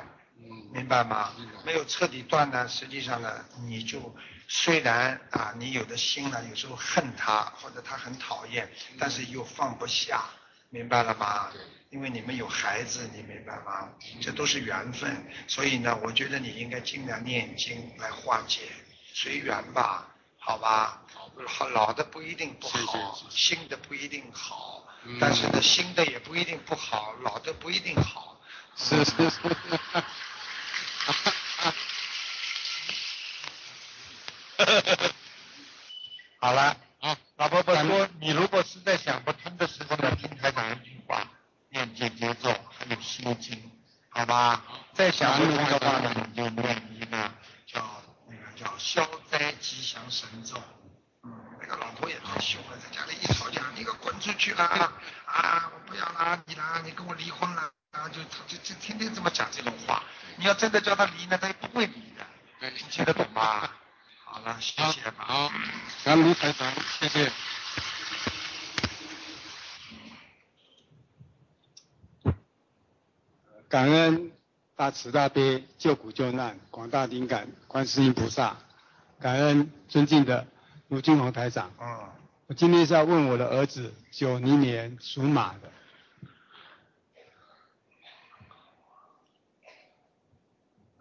[0.75, 1.33] 明白吗？
[1.65, 4.15] 没有彻底断呢，实际上呢，你就
[4.47, 10.23] 虽然啊，你有的心呢，有时候恨他或者他很讨厌，但是又放不下，
[10.77, 11.51] 明白了吗？
[11.89, 13.89] 因为你们有孩子，你明白吗？
[14.21, 18.61] 这都是缘分，所以呢，我觉得你应该尽量念经来化解，
[19.15, 20.07] 随缘吧，
[20.39, 21.01] 好吧？
[21.47, 24.87] 好，老的不一定不好，新的不一定好，
[25.19, 28.39] 但是呢，新的也不一定不好，老的不一定好。
[28.77, 29.39] 是是是。
[36.39, 41.27] 好了，啊，老婆婆说，你如果实在想不通的时候呢，听台长一句话，
[41.69, 43.71] 念姐姐咒，还有心经，
[44.09, 44.63] 好吧？
[44.95, 47.31] 再想不通的话呢，你就念一个
[47.67, 50.57] 叫那个叫消灾吉祥神咒。
[51.25, 54.93] 嗯，那个老婆也太凶了，在家里一吵架，你给我滚出去啦！
[55.27, 58.09] 啊，我不要啦，你啦，你跟我离婚了啊！
[58.09, 60.03] 就就就天天这么讲这种话。
[60.37, 62.27] 你要真的叫他离呢，他也不会离的。
[62.61, 63.69] 你听得懂吗？
[64.25, 65.25] 好了，谢谢吧。
[65.27, 65.49] 好，
[66.05, 67.31] 感恩卢台长，谢谢。
[73.77, 74.33] 感恩
[74.75, 78.57] 大慈大悲救苦救难广大灵感观世音菩萨，
[79.21, 80.47] 感恩尊敬的
[80.89, 81.71] 卢俊宏台长。
[81.79, 82.09] 嗯，
[82.47, 85.71] 我今天是要问我的儿子，九零年属马的，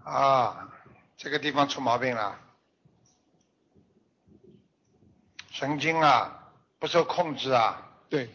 [0.03, 0.69] 啊，
[1.15, 2.37] 这个地方出毛病了，
[5.49, 7.89] 神经啊不受控制啊。
[8.09, 8.29] 对，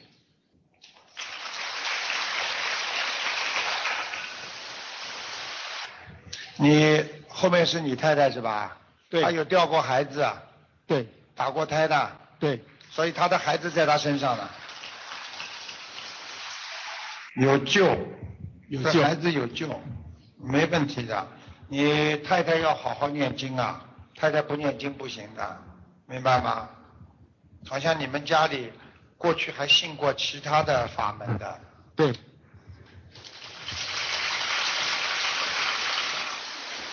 [6.60, 8.76] 你后面是你太太是吧？
[9.08, 9.22] 对。
[9.22, 10.42] 她有掉过孩子啊，
[10.86, 14.50] 对，打过胎的，对，所以她的孩子在她身上了，
[17.36, 17.86] 有救，
[18.68, 18.92] 有救。
[18.92, 19.68] 这孩子有救，
[20.36, 21.26] 没问题的。
[21.68, 23.84] 你太太要好好念经啊，
[24.16, 25.58] 太太不念经不行的，
[26.06, 26.68] 明白吗？
[27.68, 28.72] 好像你们家里
[29.18, 31.60] 过去还信过其他的法门的，
[31.94, 32.12] 对，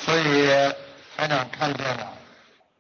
[0.08, 0.48] 所以
[1.18, 2.14] 台长看见了。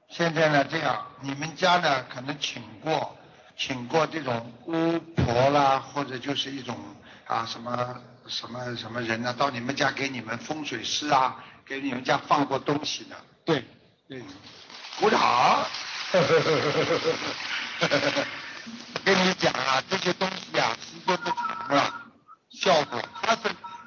[0.09, 3.17] 现在呢，这样你们家呢可能请过，
[3.57, 6.77] 请过这种巫婆啦，或者就是一种
[7.25, 13.65] 啊什么什么什么人呢，到你们家给你们风水师啊，给你们家放过东西的，对，
[14.07, 14.23] 对，
[14.97, 15.19] 鼓掌。
[19.03, 21.93] 跟你讲啊，这些东西啊，时间不长了，
[22.51, 23.01] 效果。
[23.21, 23.41] 它是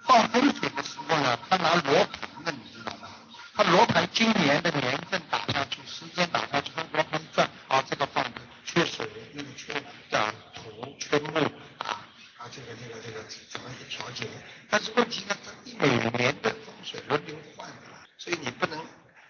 [0.04, 2.29] 放风水的时候呢，他拿罗盘？
[3.62, 9.74] 他罗盘今年的年份打上去，时间打上去，他罗盘转啊，这个放的缺水，那个缺
[10.16, 11.38] 啊土，缺木
[11.76, 12.00] 啊
[12.38, 14.26] 啊，这个这个这个怎么去调节？
[14.70, 17.74] 但是问题呢，它每年的风水轮流换的，
[18.16, 18.82] 所以你不能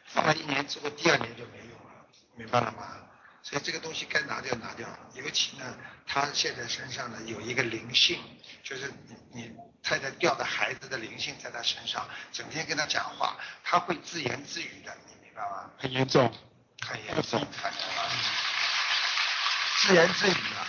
[0.05, 2.07] 放了一年之后，第二年就没用了，
[2.37, 3.00] 明白了吗？
[3.43, 5.77] 所以这个东西该拿掉拿掉，尤其呢，
[6.07, 8.21] 他现在身上呢有一个灵性，
[8.63, 9.51] 就是你你
[9.83, 15.71] 太太掉的孩子的灵性在他身上，整天跟他讲话，他会自言自语的，你明白吗？
[15.79, 16.31] 很严重，
[16.87, 18.03] 很严重，看见吗？
[19.79, 20.67] 自言自语啊，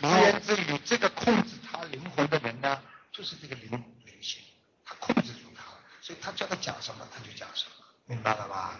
[0.00, 4.42] 自言自语，这个控制他灵魂的人呢，就是这个灵灵性，
[4.84, 5.62] 他控制住他，
[6.00, 7.72] 所以他叫他讲什么他就讲什么，
[8.06, 8.76] 明白了吧？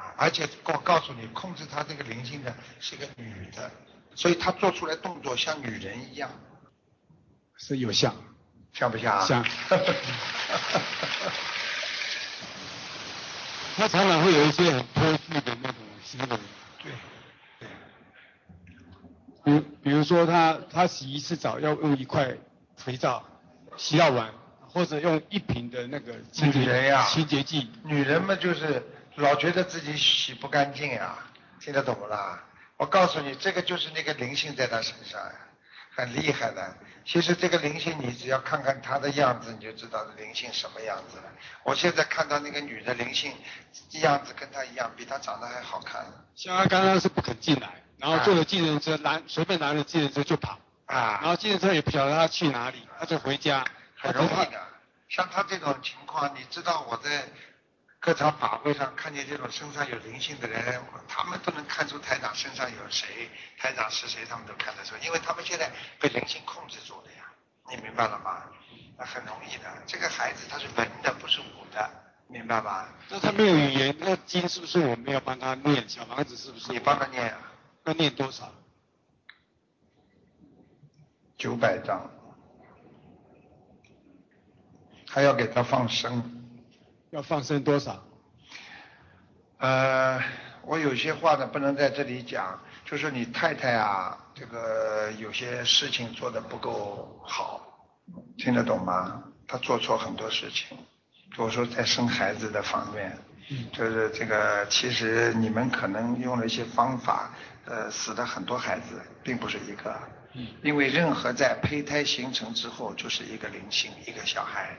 [0.00, 3.70] 啊，而且我告诉你，控制他这个灵性的是个女的，
[4.14, 6.30] 所以她做出来动作像女人一样，
[7.56, 8.14] 是有像，
[8.72, 9.24] 像不像啊？
[9.26, 9.44] 像。
[13.76, 16.36] 他常常会有一些很脱序的那种行为，
[16.82, 16.92] 对，
[19.44, 22.36] 对，比比如说他他洗一次澡要用一块
[22.76, 23.24] 肥皂
[23.78, 24.34] 洗到完，
[24.68, 28.84] 或者用一瓶的那个清洁呀清洁剂，女人嘛就是
[29.16, 31.18] 老觉得自己洗不干净呀，
[31.60, 32.42] 听得懂不啦？
[32.76, 35.32] 我告诉你，这个就是那个灵性在他身上呀，
[35.94, 36.74] 很厉害的。
[37.04, 41.24] 其实这个灵性，你只要看看他的样子，你就知道灵性什么样子了。
[41.64, 43.32] 我现在看到那个女的灵性
[44.02, 46.06] 样子跟她一样，比她长得还好看
[46.36, 53.64] 像他刚刚是不肯进来，然后坐了计程车拿随便拿了计程车就跑，啊然啊，后计程车也不晓得他去哪里，他就回家，
[53.96, 54.60] 很容易的。
[55.08, 57.28] 像她这种情况，你知道我在
[58.00, 63.28] 各场法会上看见这种身上有灵性的人，他们都能看出台长身上有谁，
[63.58, 65.70] 台长是谁，他们都看得出，因为他们现在
[66.00, 67.30] 被灵性控制住了呀，
[67.68, 68.44] 你明白了吗？
[68.96, 71.90] 那很容易的，这个孩子他是文的，不是武的，
[72.26, 72.88] 明白吧？
[73.10, 75.86] 那他没有语言，那经是不是我们要帮他念？
[75.86, 76.72] 小房子是不是？
[76.72, 77.52] 你帮他念啊，
[77.84, 78.50] 要念多少？
[81.36, 82.10] 九百张，
[85.06, 86.39] 还要给他放生。
[87.10, 88.04] 要放生多少？
[89.58, 90.22] 呃，
[90.62, 97.60] 我有些话呢不能在这里讲，就是你太太啊，这个有些事情做的不够好，
[98.38, 99.24] 听得懂吗？
[99.46, 100.78] 她做错很多事情，
[101.36, 103.18] 我说在生孩子的方面，
[103.72, 107.34] 就是这个，其实你们可能用了一些方法，
[107.66, 109.98] 呃，死的很多孩子，并不是一个，
[110.62, 114.78] 因为任何在胚胎形成之后，就是一个灵性，一个小孩。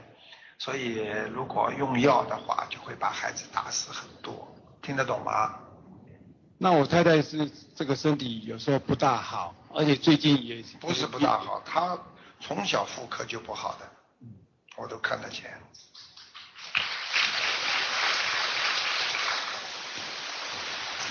[0.64, 1.03] 所以
[1.34, 4.47] 如果用药的话，就会把孩子打死很多，
[4.84, 5.57] 听得懂吗？
[6.59, 11.97] 那我太太是这个身体有时候不大好，而且最近也不是不大好，她
[12.39, 13.89] 从小妇科就不好的，
[14.76, 15.51] 我都看得见。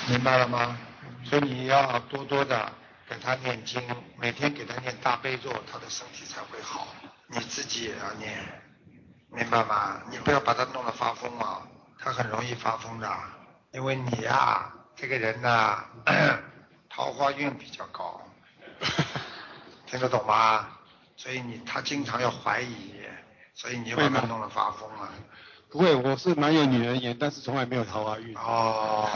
[0.06, 0.78] 明白了吗？
[1.24, 2.72] 所以你要多多的
[3.08, 3.82] 给她念经，
[4.16, 6.86] 每天给她念大悲咒，她的身体才会好。
[7.26, 8.38] 你自己也要念，
[9.32, 10.00] 明白吗？
[10.10, 11.62] 你不要把他弄得发疯啊，
[11.98, 13.08] 他很容易发疯的，
[13.72, 15.84] 因为你呀、这个人呐、
[16.90, 18.20] 桃花运比较高，
[19.86, 20.66] 听得懂吗？
[21.16, 22.94] 所以你他经常要怀疑，
[23.54, 25.08] 所以你把他弄得发疯了。
[25.70, 28.36] 不会，我是蛮有女人缘，但是从来没有桃花运。
[28.36, 29.08] 哦，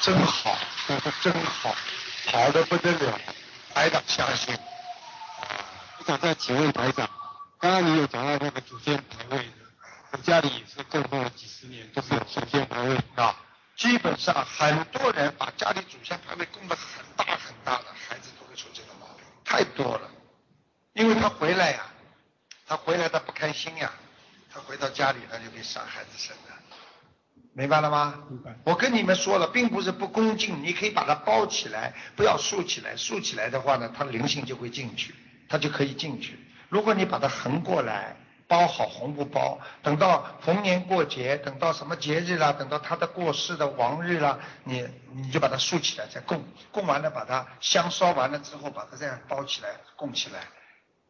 [0.00, 0.56] 真好，
[1.22, 1.74] 真好，
[2.32, 3.20] 好的不得了，
[3.72, 4.56] 台长相信。
[5.98, 7.08] 我想再请问台长，
[7.58, 9.46] 刚刚你有讲到那个祖先牌位，
[10.12, 13.34] 我家里也是供奉了几十年，都是有祖先牌位啊，
[13.76, 20.10] 基本上很多人把家里祖先牌位供得很大很大的，孩子都会出这个毛病，太多了。
[20.92, 21.86] 因为他回来呀，
[22.66, 23.90] 他回来他不开心呀，
[24.52, 26.52] 他回到家里他就被伤孩子生的，
[27.54, 28.22] 明白了吗？
[28.28, 28.54] 明白。
[28.64, 32.94] 我跟你们说了，并不是不恭敬，你可以把它包起来，不要竖起来。
[32.96, 35.14] 竖起来的话呢，它灵性就会进去，
[35.48, 36.38] 它就可以进去。
[36.68, 38.16] 如果你把它横过来，
[38.48, 50.40] 包好红布包，等到逢年过节，等到什么节日啦，等到他的过世的亡日啦，你你就把它竖起来再供，供完了把它香烧完了之后，把它这样包起来供起来。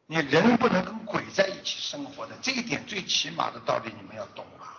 [0.07, 4.73] 你人不能跟鬼在一起生活的，这一点最起码的道理你们要懂啊。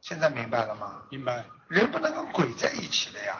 [0.00, 1.02] 现在明白了吗？
[1.10, 1.44] 明白。
[1.68, 3.36] 人不能跟鬼在一起的呀，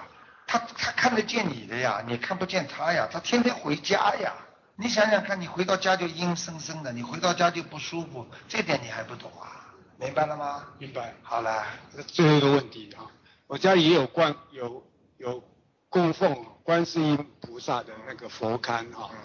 [0.47, 4.33] 他他看得见你的呀，你看不见他呀，他天天回家呀。
[4.79, 9.75] 你想想看，你回到家就阴森森的，你回到家就不舒服，这点你还不懂啊？
[9.99, 10.67] 明白了吗？
[10.79, 11.15] 明白。
[11.23, 11.65] 好了，
[12.07, 13.11] 最后一个问题啊，
[13.47, 15.43] 我家里也有观有有
[15.89, 19.19] 供奉观世音菩萨的那个佛龛啊、嗯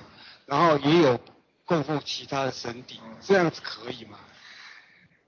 [0.48, 1.18] 然后也有
[1.64, 4.18] 供奉其他的神邸，这样子可以吗？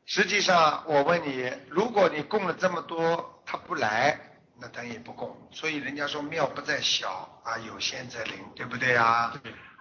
[0.06, 4.20] 实际上我问你，如果你供了这么多，他不来，
[4.60, 5.38] 那等于不供。
[5.52, 9.34] 所以人家说庙不在小啊，有仙则灵，对不对啊？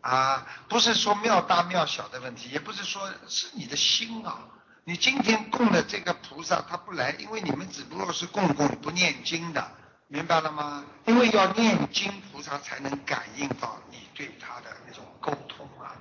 [0.03, 4.41] 啊，不是说庙大庙小的问题，也不是说是你的心啊。
[4.85, 9.71] 你今天供的这个菩萨他不来，因为你们只不过是供供不念经的，
[10.09, 10.85] 明白了吗？
[11.07, 15.95] 因为要念经，菩萨才能感应到你对他的那种沟通啊。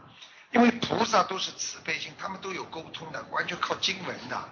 [0.50, 4.50] 因为菩萨都是慈悲心，他们都有沟通的，完全靠经文的。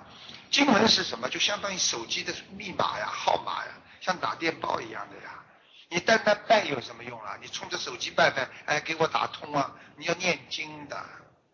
[0.51, 1.27] 经文是什么？
[1.27, 5.43] 就相当于手机的密码呀、号码呀，像打电报一样的呀。
[5.89, 7.35] 你单单拜有什么用啊？
[7.41, 9.75] 你冲着手机拜拜，哎，给我打通啊！
[9.97, 11.03] 你要念经的，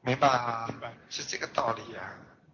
[0.01, 0.65] 明白啊？
[0.67, 0.93] 明白。
[1.09, 2.03] 是这个道理啊、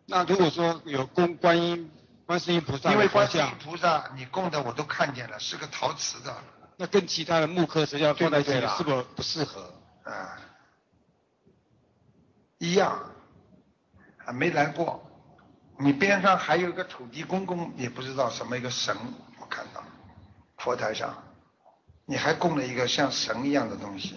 [0.05, 1.91] 那如果说有供观音
[2.25, 6.38] 观世音菩萨因为观世音，菩萨你供的我都看见了，是个陶瓷的，
[6.77, 9.73] 那跟其他的木刻实际上放在一起是否不适合？
[10.03, 10.38] 啊，
[12.59, 13.11] 一样，
[14.25, 15.03] 啊，没来过。
[15.79, 18.95] 你边上还有一个土地公公，也不知道什么一个神，
[19.39, 19.84] 我看到
[20.57, 21.11] 佛台上，
[22.12, 24.16] 你还供了一个像神一样的东西，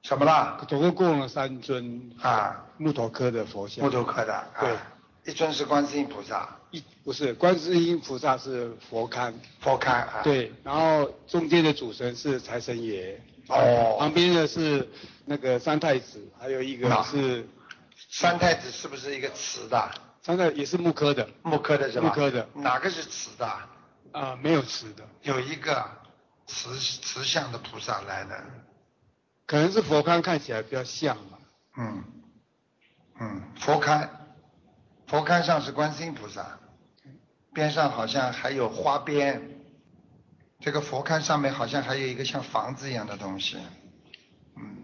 [0.00, 0.58] 什么啦？
[0.66, 3.84] 总共供了三尊啊，木头刻的佛像。
[3.84, 4.46] 木头刻的，啊。
[4.58, 4.74] 对，
[5.30, 13.96] 一尊是观世音菩萨，一不是观世音菩萨是佛龛，佛龛啊，，对，然后中间的主神是财神爷，哦。
[13.98, 14.88] 旁边的是
[15.26, 17.02] 那个三太子，还有一个啊。
[17.02, 17.46] 是
[18.08, 19.90] 三太子是不是一个瓷的？
[20.22, 22.08] 三太也是木刻的，木刻的是吧？
[22.08, 22.48] 木刻的。
[22.54, 23.46] 哪个是瓷的？
[24.10, 25.84] 啊、没有瓷的，有一个
[26.48, 28.44] 瓷瓷像的菩萨来的，
[29.46, 31.38] 可能是佛龛看起来比较像吧。
[31.76, 32.04] 嗯，
[33.20, 34.08] 嗯，佛龛，
[35.06, 36.58] 佛龛上是观世音菩萨，
[37.52, 39.60] 边上好像还有花边，
[40.58, 43.58] 这个佛龛上面好像还有一个像房子一样的东西，
[44.56, 44.82] 嗯。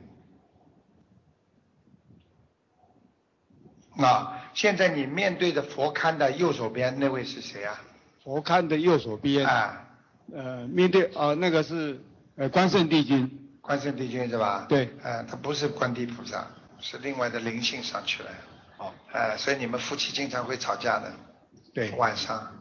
[3.96, 7.80] 那现在你面对的佛龛的右手边那位是谁啊？
[8.22, 9.84] 佛龛的右手边，啊，
[10.33, 12.01] 呃，面对啊、那个是
[12.37, 14.66] 呃关圣帝君，关圣帝君是吧？
[14.68, 14.91] 对。
[15.03, 16.47] 呃，他不是观地菩萨，
[16.81, 18.31] 是另外的灵性上去了。
[18.79, 21.12] 哦，呃，所以你们夫妻经常会吵架的，
[21.75, 22.53] 对，晚上，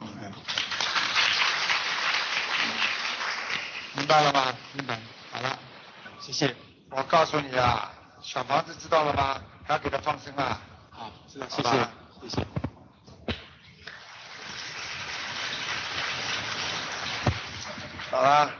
[0.00, 0.08] 嗯，
[3.96, 4.54] 明白了吗？
[4.74, 4.98] 明白，
[5.30, 5.58] 好了，
[6.20, 6.54] 谢谢，
[6.90, 9.40] 我告诉你啊，小房子知道了吗？
[9.64, 10.60] 还要给他放生啊。
[10.90, 11.70] 好，知道，谢谢，
[12.22, 12.71] 谢谢。
[18.22, 18.52] 好了，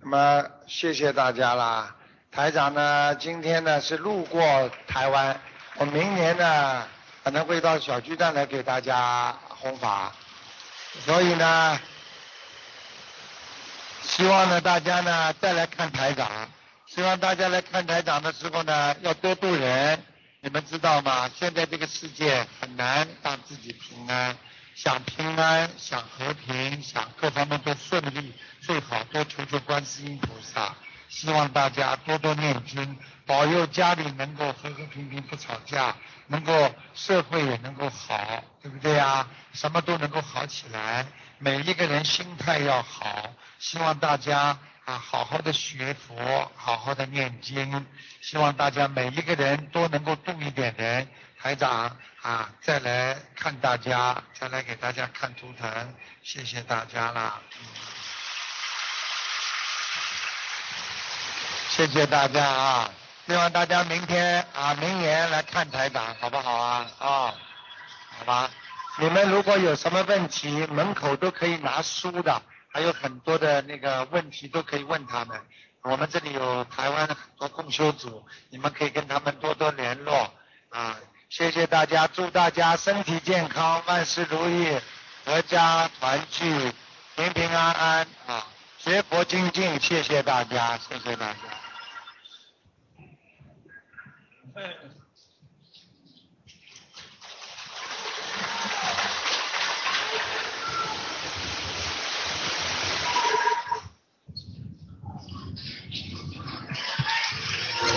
[0.00, 1.94] 那么谢谢大家啦。
[2.32, 5.38] 台长呢，今天呢是路过台湾，
[5.74, 6.88] 我明年呢
[7.22, 10.14] 可能会到小巨蛋来给大家弘法，
[11.04, 11.78] 所以呢，
[14.00, 16.48] 希望呢大家呢再来看台长，
[16.86, 20.02] 希望大家来看台长的时候呢要多度人。
[20.40, 21.30] 你们知道吗？
[21.38, 24.34] 现在这个世界很难让自己平安，
[24.76, 30.74] 想平安，想和平，想各方面都顺利，最好多求求观世音菩萨。
[31.08, 35.96] 希望大家多多念经，保佑家里能够和和平平不吵架，
[36.26, 39.26] 能够社会也能够好，对不对呀？
[39.54, 41.06] 什么都能够好起来。
[41.38, 47.86] 每一个人心态要好，希望大家啊好好的学佛，好好的念经。
[48.20, 51.08] 希望大家每一个人都能够度一点人。
[51.46, 57.40] 台长啊，再来看大家，再来给大家看图腾，谢谢大家啦。
[61.68, 62.90] 谢谢大家啊！
[63.28, 66.90] 希望大家明天啊，明年来看台长，好不好啊？
[66.98, 67.34] 啊，
[68.18, 68.50] 好吧。
[68.98, 72.42] 你们如果有什么问题，门口都可以拿书的，
[72.72, 75.40] 还有很多的那个问题都可以问他们。
[75.82, 80.34] 我们这里有台湾很多共修组，你们可以跟他们多多联络
[80.70, 80.96] 啊。
[81.28, 84.80] 谢谢大家，祝大家身体健康，万事如意，
[85.26, 86.72] 阖家团聚，
[87.14, 88.46] 平平安安啊！
[88.78, 91.38] 学佛精进，谢谢大家，谢谢大家。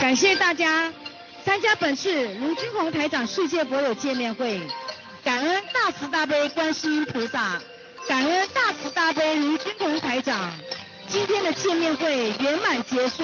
[0.01, 0.91] 感谢大家
[1.45, 4.61] 参加本次卢军红台长世界佛友见面会，
[5.23, 7.61] 感恩大慈大悲观世音菩萨，
[8.07, 10.51] 感恩大慈大悲卢军红台长。
[11.07, 13.23] 今天的见面会圆满结束，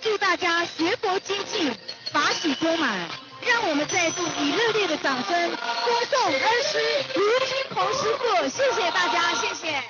[0.00, 1.72] 祝大家学佛精进，
[2.12, 3.08] 法喜充满。
[3.46, 6.78] 让我们再度以热烈的掌声，恭送恩师
[7.14, 9.82] 卢军红师傅，谢谢大家，谢谢。